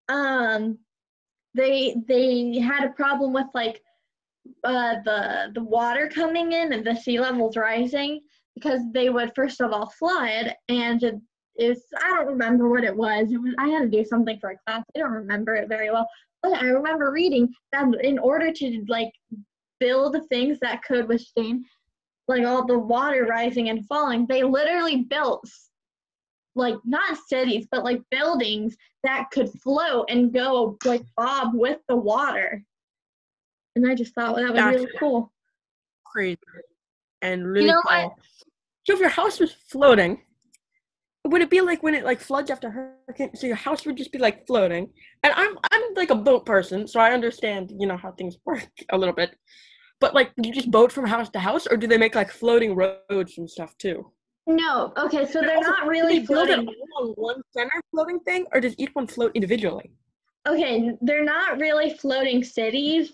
um, 0.09 0.77
they 1.55 1.95
they 2.07 2.59
had 2.59 2.83
a 2.83 2.93
problem 2.93 3.33
with 3.33 3.47
like 3.53 3.81
uh, 4.63 4.95
the 5.05 5.51
the 5.53 5.63
water 5.63 6.09
coming 6.13 6.51
in 6.51 6.73
and 6.73 6.85
the 6.85 6.95
sea 6.95 7.19
levels 7.19 7.57
rising 7.57 8.21
because 8.53 8.81
they 8.93 9.09
would 9.09 9.31
first 9.35 9.61
of 9.61 9.71
all 9.71 9.89
flood 9.89 10.53
and 10.69 11.03
it 11.03 11.15
is 11.57 11.83
I 12.03 12.09
don't 12.09 12.27
remember 12.27 12.69
what 12.69 12.83
it 12.83 12.95
was. 12.95 13.31
It 13.31 13.37
was 13.37 13.53
I 13.57 13.69
had 13.69 13.91
to 13.91 13.97
do 13.97 14.05
something 14.05 14.37
for 14.39 14.51
a 14.51 14.57
class. 14.65 14.83
I 14.95 14.99
don't 14.99 15.11
remember 15.11 15.55
it 15.55 15.69
very 15.69 15.89
well, 15.89 16.07
but 16.43 16.53
I 16.53 16.65
remember 16.65 17.11
reading 17.11 17.53
that 17.71 17.87
in 18.03 18.19
order 18.19 18.51
to 18.51 18.85
like 18.87 19.11
build 19.79 20.17
things 20.29 20.59
that 20.61 20.83
could 20.83 21.07
withstand 21.07 21.65
like 22.27 22.45
all 22.45 22.65
the 22.65 22.77
water 22.77 23.25
rising 23.25 23.69
and 23.69 23.85
falling, 23.85 24.25
they 24.27 24.43
literally 24.43 25.03
built 25.03 25.47
like 26.55 26.75
not 26.85 27.17
cities, 27.27 27.67
but 27.69 27.83
like 27.83 28.01
buildings 28.09 28.75
that 29.03 29.29
could 29.31 29.49
float 29.61 30.05
and 30.09 30.33
go 30.33 30.77
like 30.85 31.03
bob 31.15 31.53
with 31.53 31.79
the 31.87 31.95
water. 31.95 32.63
And 33.75 33.85
I 33.89 33.93
just 33.93 34.15
thought 34.15 34.37
that 34.37 34.53
was 34.53 34.63
really 34.63 34.91
cool. 34.99 35.31
Crazy. 36.05 36.39
And 37.21 37.45
really 37.47 37.67
know 37.67 37.81
cool. 37.87 38.03
what? 38.03 38.13
So 38.85 38.93
if 38.93 38.99
your 38.99 39.09
house 39.09 39.39
was 39.39 39.51
floating, 39.51 40.21
would 41.25 41.41
it 41.41 41.49
be 41.49 41.59
like 41.59 41.83
when 41.83 41.95
it 41.95 42.05
like 42.05 42.19
floods 42.19 42.49
after 42.49 42.69
hurricane? 42.69 43.35
So 43.35 43.47
your 43.47 43.55
house 43.55 43.85
would 43.85 43.97
just 43.97 44.11
be 44.11 44.19
like 44.19 44.47
floating. 44.47 44.89
And 45.23 45.33
I'm 45.35 45.57
I'm 45.71 45.81
like 45.95 46.11
a 46.11 46.15
boat 46.15 46.45
person, 46.45 46.87
so 46.87 46.99
I 46.99 47.11
understand, 47.11 47.73
you 47.77 47.87
know, 47.87 47.97
how 47.97 48.11
things 48.11 48.37
work 48.45 48.67
a 48.91 48.97
little 48.97 49.13
bit. 49.13 49.35
But 49.99 50.13
like 50.13 50.31
do 50.41 50.47
you 50.47 50.53
just 50.53 50.71
boat 50.71 50.91
from 50.91 51.05
house 51.05 51.29
to 51.31 51.39
house 51.39 51.67
or 51.67 51.77
do 51.77 51.87
they 51.87 51.97
make 51.97 52.15
like 52.15 52.31
floating 52.31 52.75
roads 52.75 53.37
and 53.37 53.49
stuff 53.49 53.77
too? 53.77 54.11
No, 54.47 54.93
okay, 54.97 55.25
so 55.25 55.41
they're 55.41 55.57
Also, 55.57 55.69
not 55.69 55.83
do 55.83 55.89
really 55.89 56.19
they 56.19 56.25
build 56.25 56.49
it 56.49 56.55
floating. 56.55 56.75
on 56.99 57.07
one 57.15 57.41
center 57.51 57.81
floating 57.91 58.19
thing, 58.19 58.45
or 58.53 58.61
does 58.61 58.75
each 58.77 58.93
one 58.93 59.07
float 59.07 59.31
individually? 59.33 59.91
Okay, 60.47 60.91
they're 61.01 61.23
not 61.23 61.59
really 61.59 61.95
floating 61.95 62.43
cities. 62.43 63.13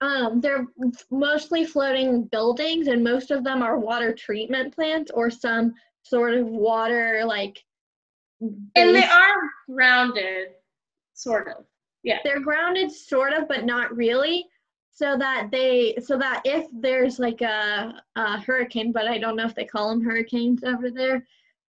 Um, 0.00 0.40
they're 0.40 0.66
mostly 1.10 1.64
floating 1.64 2.24
buildings, 2.24 2.88
and 2.88 3.02
most 3.02 3.30
of 3.30 3.44
them 3.44 3.62
are 3.62 3.78
water 3.78 4.12
treatment 4.14 4.74
plants 4.74 5.10
or 5.12 5.30
some 5.30 5.74
sort 6.02 6.34
of 6.34 6.46
water 6.46 7.22
like. 7.24 7.64
And 8.40 8.94
they 8.94 9.04
are 9.04 9.40
grounded, 9.68 10.48
sort 11.14 11.48
of. 11.48 11.64
Yeah. 12.02 12.18
They're 12.22 12.40
grounded 12.40 12.92
sort 12.92 13.32
of 13.32 13.48
but 13.48 13.64
not 13.64 13.96
really 13.96 14.46
so 14.98 15.16
that 15.16 15.48
they 15.52 15.96
so 16.04 16.18
that 16.18 16.42
if 16.44 16.66
there's 16.72 17.18
like 17.20 17.40
a, 17.40 17.94
a 18.16 18.40
hurricane 18.40 18.90
but 18.92 19.06
i 19.06 19.16
don't 19.18 19.36
know 19.36 19.46
if 19.46 19.54
they 19.54 19.64
call 19.64 19.88
them 19.90 20.04
hurricanes 20.04 20.64
over 20.64 20.90
there 20.90 21.18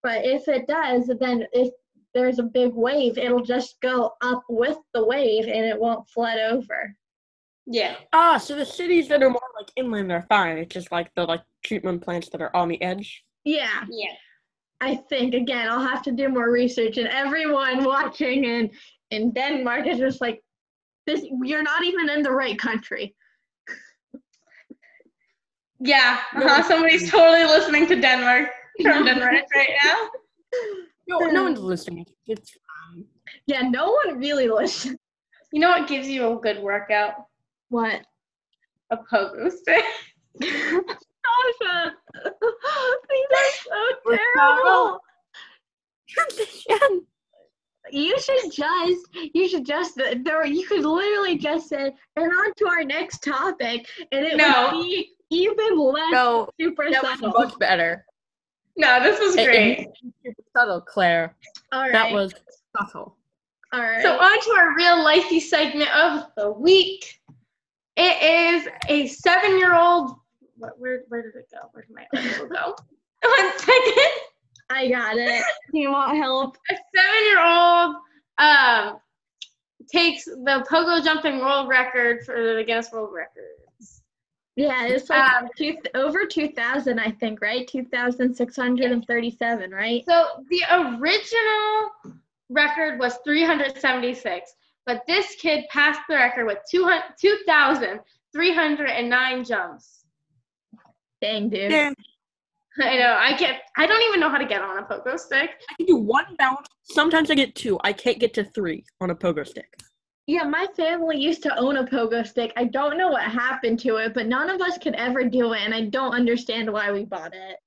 but 0.02 0.26
if 0.26 0.48
it 0.48 0.66
does 0.68 1.04
then 1.20 1.46
if 1.54 1.70
there's 2.16 2.40
a 2.40 2.44
big 2.60 2.74
wave 2.74 3.18
it'll 3.20 3.44
just 3.56 3.80
go 3.82 4.14
up 4.22 4.44
with 4.50 4.78
the 4.96 5.06
wave 5.06 5.46
and 5.46 5.64
it 5.72 5.80
won't 5.80 6.10
flood 6.10 6.40
over 6.40 6.96
Yeah. 7.68 7.96
Ah, 8.14 8.38
so 8.40 8.56
the 8.56 8.66
cities 8.66 9.08
that 9.10 9.22
are 9.22 9.30
more 9.30 9.52
like 9.60 9.70
inland 9.76 10.12
are 10.12 10.26
fine. 10.36 10.58
It's 10.58 10.74
just 10.74 10.92
like 10.92 11.14
the 11.14 11.24
like 11.26 11.44
treatment 11.64 12.02
plants 12.02 12.30
that 12.30 12.42
are 12.42 12.56
on 12.56 12.68
the 12.68 12.82
edge. 12.82 13.10
yeah 13.46 13.84
Yeah. 14.04 14.16
i 14.82 14.96
think 15.12 15.36
again 15.36 15.68
i'll 15.70 15.88
have 15.94 16.02
to 16.08 16.12
do 16.22 16.30
more 16.30 16.50
research 16.62 16.98
and 16.98 17.08
everyone 17.24 17.84
watching 17.94 18.40
in 18.54 18.72
in 19.12 19.32
denmark 19.38 19.86
is 19.92 20.00
just 20.00 20.20
like 20.26 20.42
this 21.06 21.22
you're 21.50 21.68
not 21.72 21.84
even 21.90 22.10
in 22.10 22.24
the 22.24 22.32
right 22.44 22.58
country 22.58 23.06
Yeah. 25.80 26.20
Uh-huh. 26.36 26.64
Somebody's 26.64 27.10
totally 27.10 27.44
listening 27.44 27.88
to 27.88 27.96
Denmark 28.00 28.50
from 28.82 29.06
Denmark 29.06 29.46
right 29.56 29.70
now. 29.84 30.10
No, 31.08 31.20
no 31.20 31.44
one's 31.44 31.60
listening. 31.60 32.06
It's 32.28 32.52
fine. 32.52 33.06
yeah 33.48 33.62
no 33.62 33.92
one 33.92 34.20
really 34.20 34.48
listens 34.48 34.98
You 35.52 35.60
know 35.62 35.70
what 35.70 35.88
gives 35.88 36.08
you 36.08 36.32
a 36.32 36.36
good 36.40 36.60
workout? 36.62 37.14
What? 37.70 38.02
A 38.92 38.98
pogo 38.98 39.52
stick. 39.52 39.84
Sasha, 40.42 41.94
these 43.10 43.32
are 43.42 43.52
so 43.64 44.16
terrible. 44.36 45.00
Tradition. 46.08 47.06
You 47.92 48.20
should 48.20 48.52
just, 48.52 49.06
you 49.34 49.48
should 49.50 49.66
just, 49.66 49.96
there. 49.96 50.46
You 50.46 50.66
could 50.68 50.86
literally 50.86 51.38
just 51.38 51.70
say, 51.70 51.92
and 52.16 52.32
on 52.32 52.54
to 52.58 52.68
our 52.68 52.84
next 52.84 53.24
topic, 53.24 53.88
and 54.12 54.26
it 54.26 54.38
No. 54.38 54.70
would 54.74 54.84
be 54.84 55.12
even 55.30 55.78
less 55.78 56.12
No, 56.12 56.50
super 56.60 56.90
that 56.90 57.04
was 57.04 57.22
much 57.22 57.58
better. 57.60 58.06
No, 58.78 59.02
this 59.02 59.20
was 59.20 59.36
It- 59.36 59.42
it- 59.42 59.46
great. 59.46 59.88
Super 60.26 60.44
subtle, 60.56 60.82
Claire. 60.82 61.36
All 61.72 61.82
right. 61.82 61.92
That 61.92 62.12
was 62.12 62.34
subtle. 62.78 63.18
all 63.74 63.82
right. 63.82 64.02
So 64.02 64.18
on 64.18 64.40
to 64.42 64.52
our 64.58 64.76
real 64.76 64.98
lifey 64.98 65.42
segment 65.42 65.90
of 65.96 66.28
the 66.38 66.52
week. 66.52 67.20
It 67.98 68.22
is 68.64 68.70
a 68.88 69.08
seven-year-old. 69.08 70.16
What, 70.58 70.80
where 70.80 71.04
where 71.10 71.22
did 71.22 71.36
it 71.36 71.48
go? 71.52 71.68
Where 71.74 71.84
did 71.84 71.96
my 71.96 72.06
article 72.16 72.48
go? 72.48 72.76
One 73.24 73.60
second. 73.60 74.12
I 74.70 74.88
got 74.88 75.18
it. 75.18 75.44
You 75.74 75.92
want 75.92 76.16
help? 76.18 76.58
A 76.70 76.76
seven-year-old 76.96 77.96
um 78.38 79.00
takes 79.92 80.24
the 80.26 80.66
pogo 80.70 81.04
jumping 81.04 81.40
world 81.40 81.68
record 81.68 82.24
for 82.26 82.56
the 82.56 82.64
Guinness 82.64 82.92
World 82.92 83.10
Records. 83.14 84.02
Yeah, 84.60 84.86
it's 84.88 85.10
like 85.10 85.34
Um, 85.36 85.48
two, 85.56 85.78
over 85.96 86.26
2,000, 86.26 87.00
I 87.00 87.12
think, 87.12 87.42
right? 87.42 87.66
2,637, 87.66 89.72
right? 89.72 90.04
So 90.06 90.44
the 90.50 90.62
original 90.70 91.92
record 92.50 93.00
was 93.00 93.20
376, 93.24 94.54
but 94.86 95.04
this 95.08 95.34
kid 95.36 95.64
passed 95.70 96.02
the 96.10 96.16
record 96.16 96.46
with 96.46 96.58
200 96.70 97.04
2,309 97.22 99.44
jumps. 99.46 100.04
Dang, 101.22 101.48
dude. 101.48 101.72
Yeah. 101.72 101.94
I 102.82 102.98
know. 102.98 103.16
I 103.18 103.38
get. 103.38 103.62
I 103.78 103.88
don't 103.88 104.02
even 104.10 104.20
know 104.20 104.28
how 104.30 104.38
to 104.38 104.46
get 104.46 104.62
on 104.62 104.78
a 104.78 104.84
pogo 104.84 105.18
stick. 105.18 105.52
I 105.70 105.76
can 105.78 105.86
do 105.86 105.96
one 105.96 106.36
bounce. 106.38 106.68
Sometimes 106.84 107.32
I 107.32 107.36
get 107.36 107.56
two. 107.56 107.80
I 107.84 107.94
can't 107.94 108.20
get 108.20 108.34
to 108.36 108.44
three 108.44 108.84
on 109.00 109.10
a 109.10 109.16
pogo 109.16 109.48
stick. 109.48 109.80
Yeah, 110.30 110.44
my 110.44 110.68
family 110.78 111.20
used 111.20 111.42
to 111.42 111.58
own 111.58 111.78
a 111.78 111.84
pogo 111.84 112.24
stick. 112.24 112.54
I 112.56 112.66
don't 112.66 113.00
know 113.00 113.08
what 113.08 113.24
happened 113.24 113.80
to 113.80 113.96
it, 113.96 114.14
but 114.14 114.28
none 114.28 114.48
of 114.52 114.62
us 114.62 114.78
could 114.78 114.94
ever 114.94 115.24
do 115.24 115.54
it, 115.54 115.62
and 115.62 115.74
I 115.74 115.86
don't 115.86 116.14
understand 116.14 116.72
why 116.72 116.92
we 116.92 117.04
bought 117.04 117.34
it. 117.34 117.58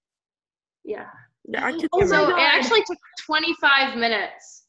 Yeah. 0.84 1.08
Yeah, 1.48 1.66
I 1.66 1.72
can 1.72 1.88
Oh 1.92 1.98
my 1.98 2.06
So 2.06 2.28
it 2.28 2.38
actually 2.38 2.84
took 2.84 2.98
25 3.26 3.98
minutes 3.98 4.66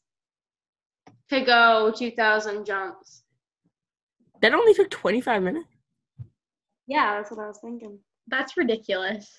to 1.30 1.42
go 1.42 1.92
2,000 1.96 2.66
jumps. 2.66 3.22
That 4.42 4.54
only 4.54 4.74
took 4.74 4.90
25 4.90 5.44
minutes. 5.44 5.68
Yeah, 6.88 7.14
that's 7.14 7.30
what 7.30 7.38
I 7.38 7.46
was 7.46 7.60
thinking. 7.60 8.00
That's 8.26 8.56
ridiculous. 8.56 9.30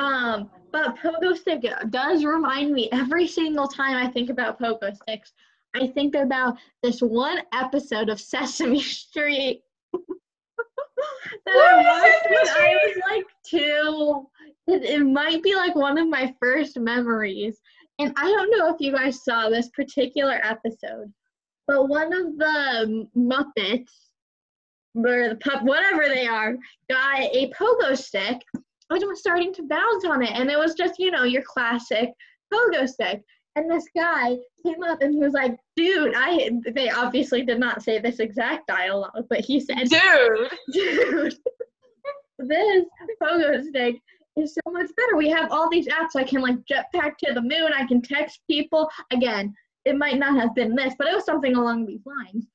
Um, 0.00 0.50
but 0.72 0.96
pogo 0.96 1.36
stick 1.36 1.62
does 1.90 2.24
remind 2.24 2.72
me 2.72 2.88
every 2.90 3.28
single 3.28 3.68
time 3.68 4.04
I 4.04 4.10
think 4.10 4.30
about 4.30 4.58
pogo 4.58 4.92
sticks. 4.96 5.32
I 5.74 5.88
think 5.88 6.14
about 6.14 6.56
this 6.82 7.00
one 7.00 7.40
episode 7.52 8.08
of 8.08 8.20
Sesame 8.20 8.80
Street 8.80 9.62
that 9.92 11.56
I 11.56 11.82
watched 11.82 12.30
when 12.30 12.46
Sesame 12.46 12.64
I 12.64 12.78
was 12.86 12.96
like 13.10 13.26
two. 13.44 14.26
It, 14.66 14.84
it 14.84 15.04
might 15.04 15.42
be 15.42 15.54
like 15.54 15.74
one 15.74 15.98
of 15.98 16.08
my 16.08 16.34
first 16.40 16.78
memories. 16.78 17.60
And 17.98 18.12
I 18.16 18.24
don't 18.24 18.50
know 18.56 18.72
if 18.72 18.80
you 18.80 18.92
guys 18.92 19.24
saw 19.24 19.48
this 19.48 19.68
particular 19.70 20.40
episode, 20.42 21.12
but 21.66 21.88
one 21.88 22.12
of 22.12 22.36
the 22.38 23.08
Muppets, 23.16 23.90
or 24.96 25.28
the 25.28 25.38
pup, 25.40 25.62
whatever 25.64 26.08
they 26.08 26.26
are, 26.26 26.56
got 26.88 27.20
a 27.20 27.52
pogo 27.58 27.96
stick 27.96 28.40
and 28.90 29.02
was 29.08 29.20
starting 29.20 29.52
to 29.54 29.62
bounce 29.64 30.04
on 30.04 30.22
it. 30.22 30.30
And 30.32 30.50
it 30.50 30.58
was 30.58 30.74
just, 30.74 30.98
you 30.98 31.10
know, 31.10 31.24
your 31.24 31.42
classic 31.42 32.10
pogo 32.52 32.88
stick. 32.88 33.22
And 33.56 33.70
this 33.70 33.86
guy 33.94 34.36
came 34.64 34.82
up 34.82 35.00
and 35.00 35.14
he 35.14 35.20
was 35.20 35.32
like, 35.32 35.56
dude, 35.76 36.12
I, 36.16 36.50
they 36.74 36.90
obviously 36.90 37.42
did 37.42 37.60
not 37.60 37.82
say 37.82 38.00
this 38.00 38.18
exact 38.18 38.66
dialogue, 38.66 39.26
but 39.28 39.40
he 39.40 39.60
said, 39.60 39.88
Dude. 39.88 40.50
dude, 40.72 41.36
this 42.38 42.84
pogo 43.22 43.62
stick 43.64 43.96
is 44.36 44.54
so 44.54 44.72
much 44.72 44.90
better. 44.96 45.16
We 45.16 45.30
have 45.30 45.52
all 45.52 45.70
these 45.70 45.86
apps. 45.86 46.16
I 46.16 46.24
can 46.24 46.42
like 46.42 46.56
jetpack 46.70 47.16
to 47.18 47.32
the 47.32 47.42
moon. 47.42 47.70
I 47.74 47.86
can 47.86 48.02
text 48.02 48.40
people. 48.50 48.88
Again, 49.12 49.54
it 49.84 49.96
might 49.96 50.18
not 50.18 50.36
have 50.40 50.54
been 50.54 50.74
this, 50.74 50.94
but 50.98 51.06
it 51.06 51.14
was 51.14 51.24
something 51.24 51.54
along 51.54 51.86
these 51.86 52.04
lines. 52.04 52.46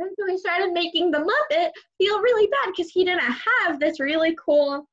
And 0.00 0.10
so 0.18 0.26
he 0.26 0.38
started 0.38 0.72
making 0.72 1.10
the 1.10 1.18
Muppet 1.18 1.70
feel 1.98 2.20
really 2.20 2.48
bad 2.48 2.72
because 2.74 2.90
he 2.90 3.04
didn't 3.04 3.20
have 3.20 3.78
this 3.78 4.00
really 4.00 4.36
cool 4.44 4.88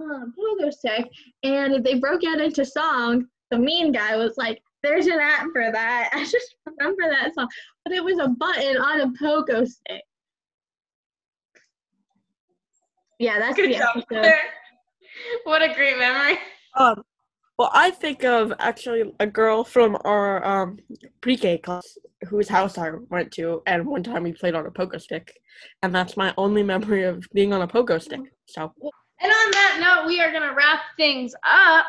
um, 0.00 0.32
pogo 0.38 0.72
stick. 0.72 1.08
And 1.42 1.84
they 1.84 1.98
broke 1.98 2.22
out 2.26 2.40
into 2.40 2.64
song. 2.64 3.26
The 3.50 3.58
mean 3.58 3.92
guy 3.92 4.16
was 4.16 4.36
like, 4.36 4.62
"There's 4.82 5.06
an 5.06 5.18
app 5.20 5.46
for 5.52 5.70
that." 5.72 6.10
I 6.14 6.24
just 6.24 6.56
remember 6.66 7.08
that 7.10 7.34
song, 7.34 7.48
but 7.84 7.94
it 7.94 8.04
was 8.04 8.18
a 8.18 8.28
button 8.28 8.76
on 8.76 9.00
a 9.00 9.08
pogo 9.08 9.66
stick. 9.66 10.02
Yeah, 13.18 13.38
that's 13.38 13.56
Good 13.56 13.70
the 13.70 13.78
job. 13.78 14.04
episode. 14.10 14.34
What 15.44 15.62
a 15.62 15.72
great 15.74 15.98
memory. 15.98 16.38
Um, 16.76 17.02
well, 17.58 17.70
I 17.72 17.90
think 17.90 18.22
of 18.24 18.52
actually 18.58 19.10
a 19.18 19.26
girl 19.26 19.64
from 19.64 19.96
our 20.04 20.44
um, 20.44 20.78
pre-K 21.22 21.58
class 21.58 21.96
whose 22.28 22.48
house 22.48 22.76
I 22.76 22.90
went 23.08 23.32
to, 23.32 23.62
and 23.66 23.86
one 23.86 24.02
time 24.02 24.24
we 24.24 24.32
played 24.32 24.54
on 24.54 24.66
a 24.66 24.70
pogo 24.70 25.00
stick, 25.00 25.32
and 25.82 25.94
that's 25.94 26.18
my 26.18 26.34
only 26.36 26.62
memory 26.62 27.04
of 27.04 27.24
being 27.32 27.54
on 27.54 27.62
a 27.62 27.68
pogo 27.68 28.00
stick. 28.00 28.20
So, 28.46 28.74
And 29.20 29.32
on 29.32 29.50
that 29.52 29.78
note, 29.80 30.06
we 30.06 30.20
are 30.20 30.30
going 30.30 30.46
to 30.46 30.54
wrap 30.54 30.80
things 30.98 31.34
up. 31.44 31.86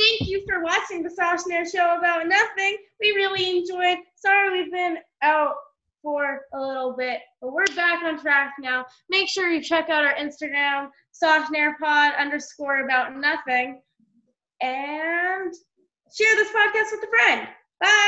Thank 0.00 0.30
you 0.30 0.42
for 0.48 0.62
watching 0.64 1.02
the 1.02 1.10
Sash 1.10 1.40
Nair 1.46 1.68
Show 1.68 1.98
About 1.98 2.26
Nothing. 2.26 2.78
We 3.00 3.10
really 3.10 3.58
enjoyed. 3.58 3.98
Sorry 4.16 4.50
we've 4.50 4.72
been 4.72 4.96
out 5.22 5.56
for 6.02 6.40
a 6.54 6.58
little 6.58 6.96
bit, 6.96 7.20
but 7.42 7.52
we're 7.52 7.66
back 7.76 8.02
on 8.02 8.18
track 8.18 8.54
now. 8.58 8.86
Make 9.10 9.28
sure 9.28 9.50
you 9.50 9.62
check 9.62 9.90
out 9.90 10.02
our 10.02 10.14
Instagram, 10.14 10.88
Pod 11.78 12.14
underscore 12.18 12.84
about 12.84 13.14
nothing, 13.14 13.82
and 14.62 15.52
share 16.16 16.36
this 16.36 16.48
podcast 16.48 16.92
with 16.92 17.04
a 17.04 17.08
friend. 17.10 17.48
Bye. 17.78 18.00